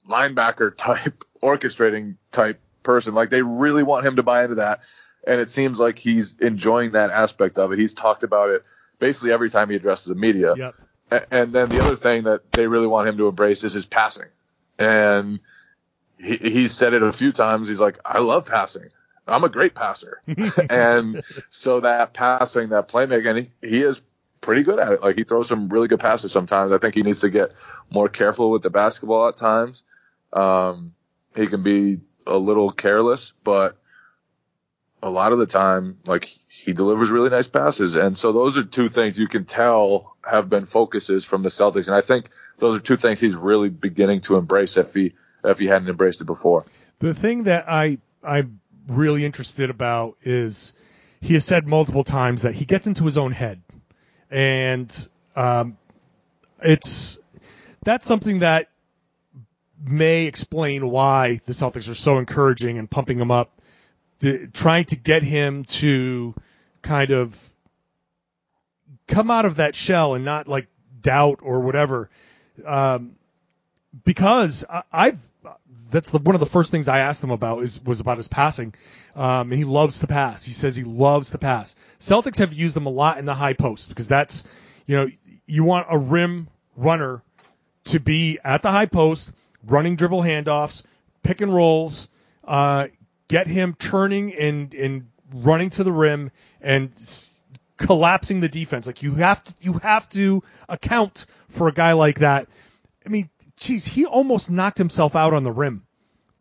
linebacker 0.07 0.75
type 0.75 1.23
orchestrating 1.43 2.17
type 2.31 2.59
person 2.83 3.13
like 3.13 3.29
they 3.29 3.41
really 3.41 3.83
want 3.83 4.05
him 4.05 4.15
to 4.15 4.23
buy 4.23 4.43
into 4.43 4.55
that 4.55 4.81
and 5.25 5.39
it 5.39 5.49
seems 5.49 5.79
like 5.79 5.99
he's 5.99 6.39
enjoying 6.39 6.91
that 6.91 7.09
aspect 7.09 7.57
of 7.57 7.71
it 7.71 7.79
he's 7.79 7.93
talked 7.93 8.23
about 8.23 8.49
it 8.49 8.63
basically 8.99 9.31
every 9.31 9.49
time 9.49 9.69
he 9.69 9.75
addresses 9.75 10.05
the 10.05 10.15
media 10.15 10.53
yep. 10.55 10.75
a- 11.11 11.33
and 11.33 11.53
then 11.53 11.69
the 11.69 11.79
other 11.79 11.95
thing 11.95 12.23
that 12.23 12.51
they 12.53 12.67
really 12.67 12.87
want 12.87 13.07
him 13.07 13.17
to 13.17 13.27
embrace 13.27 13.63
is 13.63 13.73
his 13.73 13.85
passing 13.85 14.27
and 14.79 15.39
he, 16.21 16.37
he 16.37 16.67
said 16.67 16.93
it 16.93 17.03
a 17.03 17.11
few 17.11 17.31
times. 17.31 17.67
He's 17.67 17.81
like, 17.81 17.99
I 18.05 18.19
love 18.19 18.45
passing. 18.45 18.89
I'm 19.27 19.43
a 19.43 19.49
great 19.49 19.75
passer. 19.75 20.21
and 20.69 21.23
so 21.49 21.81
that 21.81 22.13
passing, 22.13 22.69
that 22.69 22.87
playmaking, 22.87 23.49
he, 23.61 23.67
he 23.67 23.83
is 23.83 24.01
pretty 24.41 24.63
good 24.63 24.79
at 24.79 24.91
it. 24.91 25.01
Like 25.01 25.15
he 25.15 25.23
throws 25.23 25.47
some 25.47 25.69
really 25.69 25.87
good 25.87 25.99
passes 25.99 26.31
sometimes. 26.31 26.71
I 26.71 26.77
think 26.79 26.95
he 26.95 27.03
needs 27.03 27.21
to 27.21 27.29
get 27.29 27.53
more 27.89 28.09
careful 28.09 28.51
with 28.51 28.63
the 28.63 28.69
basketball 28.69 29.27
at 29.27 29.37
times. 29.37 29.83
Um, 30.33 30.93
he 31.35 31.47
can 31.47 31.63
be 31.63 31.99
a 32.27 32.37
little 32.37 32.71
careless, 32.71 33.33
but 33.43 33.77
a 35.03 35.09
lot 35.09 35.31
of 35.31 35.39
the 35.39 35.45
time, 35.45 35.97
like 36.05 36.25
he 36.47 36.73
delivers 36.73 37.09
really 37.09 37.29
nice 37.29 37.47
passes. 37.47 37.95
And 37.95 38.17
so 38.17 38.31
those 38.31 38.57
are 38.57 38.63
two 38.63 38.89
things 38.89 39.17
you 39.17 39.27
can 39.27 39.45
tell 39.45 40.15
have 40.23 40.49
been 40.49 40.65
focuses 40.65 41.25
from 41.25 41.43
the 41.43 41.49
Celtics. 41.49 41.87
And 41.87 41.95
I 41.95 42.01
think 42.01 42.29
those 42.59 42.75
are 42.75 42.79
two 42.79 42.97
things 42.97 43.19
he's 43.19 43.35
really 43.35 43.69
beginning 43.69 44.21
to 44.21 44.37
embrace 44.37 44.77
if 44.77 44.93
he 44.93 45.13
if 45.43 45.57
he 45.57 45.65
hadn't 45.65 45.89
embraced 45.89 46.21
it 46.21 46.25
before. 46.25 46.65
The 46.99 47.15
thing 47.15 47.43
that 47.43 47.65
I 47.67 47.97
I'm 48.23 48.60
really 48.87 49.25
interested 49.25 49.69
about 49.69 50.17
is 50.23 50.73
he 51.21 51.33
has 51.35 51.45
said 51.45 51.67
multiple 51.67 52.03
times 52.03 52.43
that 52.43 52.53
he 52.53 52.65
gets 52.65 52.87
into 52.87 53.05
his 53.05 53.17
own 53.17 53.31
head, 53.31 53.61
and 54.29 55.07
um, 55.35 55.77
it's 56.61 57.19
that's 57.83 58.07
something 58.07 58.39
that 58.39 58.69
may 59.83 60.25
explain 60.25 60.89
why 60.89 61.39
the 61.45 61.53
Celtics 61.53 61.89
are 61.89 61.95
so 61.95 62.17
encouraging 62.17 62.77
and 62.77 62.89
pumping 62.89 63.19
him 63.19 63.31
up, 63.31 63.61
trying 64.53 64.85
to 64.85 64.95
get 64.95 65.23
him 65.23 65.63
to 65.65 66.35
kind 66.81 67.11
of 67.11 67.39
come 69.07 69.31
out 69.31 69.45
of 69.45 69.57
that 69.57 69.75
shell 69.75 70.13
and 70.13 70.25
not 70.25 70.47
like 70.47 70.67
doubt 71.01 71.39
or 71.41 71.61
whatever. 71.61 72.09
Um, 72.65 73.15
because 74.05 74.63
I, 74.69 74.83
I've 74.91 75.30
that's 75.91 76.11
the, 76.11 76.19
one 76.19 76.35
of 76.35 76.39
the 76.39 76.47
first 76.47 76.71
things 76.71 76.87
I 76.87 76.99
asked 76.99 77.23
him 77.23 77.31
about 77.31 77.61
is 77.61 77.83
was 77.83 77.99
about 77.99 78.17
his 78.17 78.27
passing, 78.27 78.73
um, 79.15 79.51
and 79.51 79.53
he 79.53 79.65
loves 79.65 79.99
to 79.99 80.07
pass. 80.07 80.43
He 80.43 80.53
says 80.53 80.75
he 80.75 80.83
loves 80.83 81.31
to 81.31 81.37
pass. 81.37 81.75
Celtics 81.99 82.39
have 82.39 82.53
used 82.53 82.75
him 82.75 82.85
a 82.85 82.89
lot 82.89 83.17
in 83.17 83.25
the 83.25 83.33
high 83.33 83.53
post 83.53 83.89
because 83.89 84.07
that's 84.07 84.45
you 84.87 84.97
know 84.97 85.07
you 85.45 85.63
want 85.63 85.87
a 85.89 85.97
rim 85.97 86.47
runner 86.75 87.21
to 87.85 87.99
be 87.99 88.39
at 88.43 88.61
the 88.61 88.71
high 88.71 88.85
post, 88.85 89.31
running 89.65 89.95
dribble 89.95 90.21
handoffs, 90.21 90.83
pick 91.23 91.41
and 91.41 91.53
rolls, 91.53 92.09
uh, 92.45 92.87
get 93.27 93.47
him 93.47 93.75
turning 93.77 94.33
and 94.33 94.73
and 94.73 95.07
running 95.33 95.69
to 95.71 95.83
the 95.83 95.91
rim 95.91 96.31
and 96.61 96.91
collapsing 97.77 98.39
the 98.39 98.49
defense. 98.49 98.87
Like 98.87 99.03
you 99.03 99.15
have 99.15 99.43
to 99.43 99.53
you 99.61 99.73
have 99.79 100.07
to 100.09 100.43
account 100.69 101.25
for 101.49 101.67
a 101.67 101.73
guy 101.73 101.93
like 101.93 102.19
that. 102.19 102.47
I 103.05 103.09
mean, 103.09 103.29
geez, 103.61 103.85
he 103.85 104.05
almost 104.05 104.51
knocked 104.51 104.77
himself 104.77 105.15
out 105.15 105.33
on 105.33 105.43
the 105.43 105.51
rim 105.51 105.83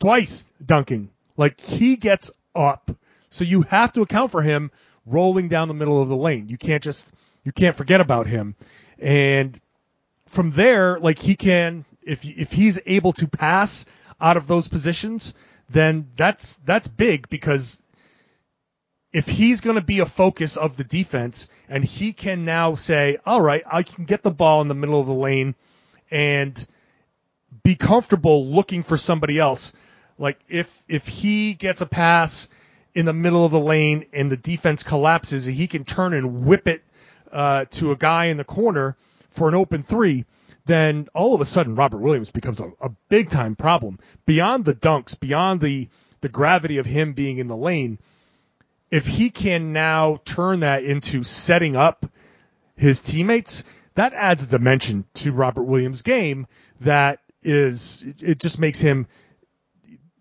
twice 0.01 0.51
dunking. 0.65 1.11
Like 1.37 1.61
he 1.61 1.97
gets 1.97 2.33
up. 2.55 2.91
So 3.29 3.45
you 3.45 3.63
have 3.63 3.93
to 3.93 4.01
account 4.01 4.33
for 4.33 4.43
him 4.43 4.73
rolling 5.07 5.49
down 5.49 5.69
the 5.69 5.75
middle 5.75 6.03
of 6.03 6.09
the 6.09 6.17
lane. 6.17 6.49
You 6.49 6.59
can't 6.59 6.83
just 6.83 7.13
you 7.45 7.53
can't 7.53 7.77
forget 7.77 8.01
about 8.01 8.27
him. 8.27 8.57
And 8.99 9.59
from 10.27 10.51
there, 10.51 10.99
like 10.99 11.19
he 11.19 11.37
can 11.37 11.85
if 12.03 12.25
if 12.25 12.51
he's 12.53 12.81
able 12.87 13.13
to 13.13 13.29
pass 13.29 13.87
out 14.21 14.37
of 14.37 14.47
those 14.47 14.69
positions, 14.69 15.35
then 15.69 16.09
that's 16.17 16.57
that's 16.59 16.89
big 16.89 17.29
because 17.29 17.83
if 19.13 19.29
he's 19.29 19.61
going 19.61 19.77
to 19.77 19.85
be 19.85 19.99
a 19.99 20.07
focus 20.07 20.57
of 20.57 20.77
the 20.77 20.85
defense 20.85 21.49
and 21.69 21.85
he 21.85 22.13
can 22.13 22.45
now 22.45 22.75
say, 22.75 23.19
"All 23.27 23.41
right, 23.41 23.63
I 23.71 23.83
can 23.83 24.05
get 24.05 24.23
the 24.23 24.31
ball 24.31 24.61
in 24.61 24.69
the 24.69 24.75
middle 24.75 25.01
of 25.01 25.07
the 25.07 25.15
lane 25.15 25.55
and 26.11 26.67
be 27.63 27.75
comfortable 27.75 28.47
looking 28.47 28.83
for 28.83 28.97
somebody 28.97 29.39
else." 29.39 29.73
Like 30.19 30.39
if 30.49 30.85
if 30.89 31.09
he 31.09 31.55
gets 31.55 31.81
a 31.81 31.87
pass 31.87 32.49
in 32.95 33.07
the 33.07 33.13
middle 33.13 33.45
of 33.45 33.53
the 33.53 33.61
lane 33.61 34.07
and 34.13 34.31
the 34.31 34.37
defense 34.37 34.83
collapses, 34.83 35.47
he 35.47 35.67
can 35.67 35.85
turn 35.85 36.13
and 36.13 36.45
whip 36.45 36.69
it 36.69 36.83
uh, 37.33 37.65
to 37.71 37.93
a 37.93 37.97
guy 37.97 38.27
in 38.27 38.37
the 38.37 38.45
corner 38.45 38.97
for 39.31 39.49
an 39.49 39.55
open 39.55 39.83
three. 39.83 40.25
Then 40.67 41.09
all 41.15 41.35
of 41.35 41.41
a 41.41 41.45
sudden, 41.45 41.75
Robert 41.75 41.99
Williams 41.99 42.31
becomes 42.31 42.61
a, 42.61 42.71
a 42.81 42.91
big 43.09 43.31
time 43.31 43.57
problem 43.57 43.99
beyond 44.27 44.65
the 44.65 44.75
dunks, 44.75 45.19
beyond 45.19 45.61
the 45.61 45.89
the 46.21 46.29
gravity 46.29 46.79
of 46.79 46.87
him 46.87 47.15
being 47.15 47.39
in 47.39 47.47
the 47.47 47.57
lane. 47.57 47.99
If 48.91 49.07
he 49.07 49.31
can 49.31 49.73
now 49.73 50.21
turn 50.25 50.61
that 50.61 50.85
into 50.85 51.23
setting 51.23 51.77
up 51.77 52.05
his 52.77 53.01
teammates, 53.01 53.65
that 53.95 54.13
adds 54.13 54.45
a 54.45 54.49
dimension 54.49 55.05
to 55.15 55.33
Robert 55.33 55.63
Williams' 55.63 56.03
game 56.03 56.47
that 56.81 57.21
is 57.43 58.05
it 58.23 58.39
just 58.39 58.59
makes 58.59 58.81
him 58.81 59.07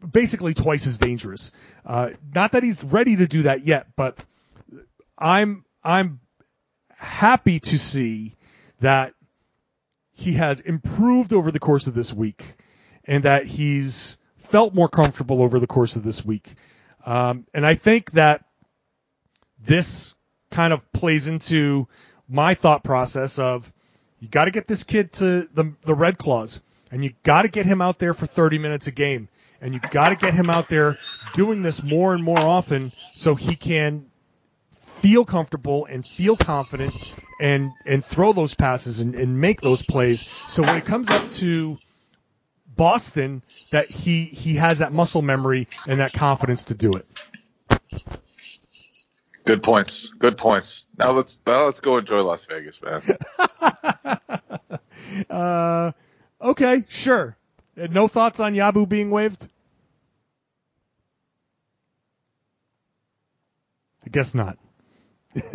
basically 0.10 0.54
twice 0.54 0.88
as 0.88 0.98
dangerous. 0.98 1.52
Uh, 1.86 2.12
not 2.34 2.54
that 2.54 2.64
he's 2.64 2.84
ready 2.84 3.18
to 3.18 3.28
do 3.28 3.44
that 3.44 3.66
yet, 3.66 3.88
but 3.96 4.18
I'm 5.18 5.66
I'm 5.84 6.20
happy 6.96 7.60
to 7.60 7.80
see 7.80 8.36
that 8.80 9.14
he 10.14 10.34
has 10.34 10.60
improved 10.60 11.34
over 11.34 11.52
the 11.52 11.60
course 11.60 11.88
of 11.88 11.94
this 11.94 12.14
week, 12.14 12.44
and 13.06 13.24
that 13.24 13.46
he's 13.46 14.18
felt 14.38 14.74
more 14.74 14.90
comfortable 14.90 15.42
over 15.42 15.60
the 15.60 15.68
course 15.68 15.96
of 15.96 16.04
this 16.04 16.26
week. 16.26 16.54
Um, 17.06 17.46
and 17.54 17.66
I 17.66 17.76
think 17.76 18.12
that 18.12 18.46
this 19.62 20.16
kind 20.52 20.74
of 20.74 20.92
plays 20.92 21.28
into 21.28 21.88
my 22.28 22.54
thought 22.54 22.84
process 22.84 23.40
of 23.40 23.72
you 24.20 24.28
got 24.28 24.46
to 24.46 24.52
get 24.52 24.68
this 24.68 24.84
kid 24.84 25.14
to 25.14 25.48
the 25.54 25.74
the 25.84 25.94
Red 25.94 26.18
Claws, 26.18 26.62
and 26.92 27.04
you 27.04 27.12
got 27.24 27.44
to 27.44 27.48
get 27.48 27.66
him 27.66 27.82
out 27.82 28.00
there 28.00 28.14
for 28.14 28.26
30 28.26 28.60
minutes 28.60 28.88
a 28.88 28.92
game 28.92 29.30
and 29.62 29.74
you 29.74 29.80
got 29.92 30.10
to 30.10 30.16
get 30.16 30.34
him 30.34 30.50
out 30.50 30.70
there 30.70 30.98
doing 31.34 31.62
this 31.62 31.84
more 31.84 32.14
and 32.14 32.24
more 32.24 32.40
often 32.40 32.92
so 33.14 33.36
he 33.36 33.56
can 33.56 34.06
feel 34.82 35.26
comfortable 35.26 35.86
and 35.86 36.06
feel 36.06 36.36
confident 36.36 36.94
and 37.40 37.72
and 37.86 38.04
throw 38.04 38.34
those 38.34 38.54
passes 38.54 39.00
and, 39.00 39.16
and 39.16 39.40
make 39.40 39.62
those 39.62 39.82
plays. 39.82 40.28
So 40.48 40.62
when 40.62 40.76
it 40.76 40.86
comes 40.86 41.10
up 41.10 41.32
to 41.32 41.78
Boston, 42.76 43.42
that 43.72 43.90
he 43.90 44.26
he 44.26 44.56
has 44.56 44.80
that 44.80 44.92
muscle 44.92 45.22
memory 45.22 45.68
and 45.88 46.00
that 46.00 46.14
confidence 46.14 46.66
to 46.66 46.74
do 46.74 46.94
it. 46.94 47.06
Good 49.46 49.64
points. 49.64 50.10
Good 50.10 50.38
points. 50.38 50.86
Now 50.98 51.12
let's 51.12 51.42
now 51.46 51.66
let's 51.66 51.82
go 51.82 51.98
enjoy 51.98 52.22
Las 52.22 52.46
Vegas, 52.46 52.82
man. 52.82 53.02
Uh, 55.28 55.92
okay, 56.42 56.84
sure. 56.90 57.36
Uh, 57.80 57.88
No 57.92 58.08
thoughts 58.08 58.40
on 58.40 58.54
Yabu 58.54 58.88
being 58.88 59.10
waived? 59.12 59.48
I 64.06 64.10
guess 64.10 64.34
not. 64.34 64.58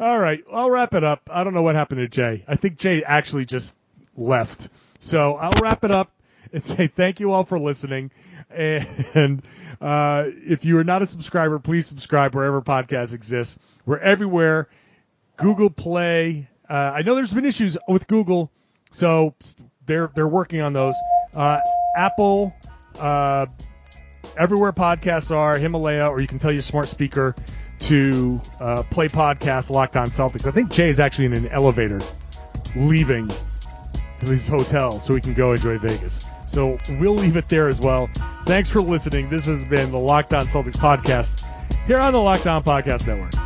All 0.00 0.18
right, 0.18 0.42
I'll 0.52 0.70
wrap 0.70 0.94
it 0.94 1.04
up. 1.04 1.30
I 1.32 1.44
don't 1.44 1.54
know 1.54 1.62
what 1.62 1.74
happened 1.74 2.00
to 2.00 2.08
Jay. 2.08 2.44
I 2.46 2.56
think 2.56 2.78
Jay 2.78 3.02
actually 3.04 3.46
just 3.46 3.78
left. 4.16 4.68
So 4.98 5.34
I'll 5.36 5.58
wrap 5.60 5.84
it 5.84 5.90
up 5.90 6.10
and 6.52 6.62
say 6.72 6.86
thank 6.86 7.20
you 7.20 7.32
all 7.32 7.44
for 7.44 7.58
listening. 7.58 8.10
And 8.50 9.42
uh, 9.80 10.24
if 10.28 10.64
you 10.64 10.78
are 10.78 10.84
not 10.84 11.02
a 11.02 11.06
subscriber, 11.06 11.58
please 11.58 11.86
subscribe 11.86 12.34
wherever 12.34 12.60
podcasts 12.62 13.14
exist. 13.14 13.58
We're 13.84 13.98
everywhere. 13.98 14.68
Google 15.36 15.70
Play. 15.70 16.48
Uh, 16.68 16.92
I 16.94 17.02
know 17.02 17.14
there's 17.14 17.34
been 17.34 17.44
issues 17.44 17.76
with 17.88 18.08
Google, 18.08 18.50
so 18.96 19.34
they're 19.84 20.10
they're 20.14 20.26
working 20.26 20.62
on 20.62 20.72
those. 20.72 20.94
Uh, 21.34 21.60
Apple, 21.94 22.54
uh, 22.98 23.46
everywhere 24.36 24.72
podcasts 24.72 25.34
are, 25.34 25.58
Himalaya, 25.58 26.08
or 26.08 26.20
you 26.20 26.26
can 26.26 26.38
tell 26.38 26.50
your 26.50 26.62
smart 26.62 26.88
speaker 26.88 27.34
to 27.78 28.40
uh, 28.58 28.82
play 28.84 29.08
podcast 29.08 29.70
Locked 29.70 29.96
On 29.96 30.08
Celtics. 30.08 30.46
I 30.46 30.50
think 30.50 30.70
Jay 30.70 30.88
is 30.88 30.98
actually 30.98 31.26
in 31.26 31.32
an 31.34 31.48
elevator 31.48 32.00
leaving 32.74 33.30
his 34.20 34.48
hotel 34.48 34.98
so 34.98 35.14
he 35.14 35.20
can 35.20 35.34
go 35.34 35.52
enjoy 35.52 35.76
Vegas. 35.76 36.24
So 36.46 36.78
we'll 36.88 37.16
leave 37.16 37.36
it 37.36 37.48
there 37.50 37.68
as 37.68 37.80
well. 37.80 38.08
Thanks 38.46 38.70
for 38.70 38.80
listening. 38.80 39.28
This 39.28 39.46
has 39.46 39.64
been 39.64 39.90
the 39.90 39.98
Locked 39.98 40.32
On 40.32 40.46
Celtics 40.46 40.76
podcast 40.76 41.44
here 41.86 41.98
on 41.98 42.14
the 42.14 42.20
Locked 42.20 42.46
On 42.46 42.62
Podcast 42.62 43.06
Network. 43.06 43.45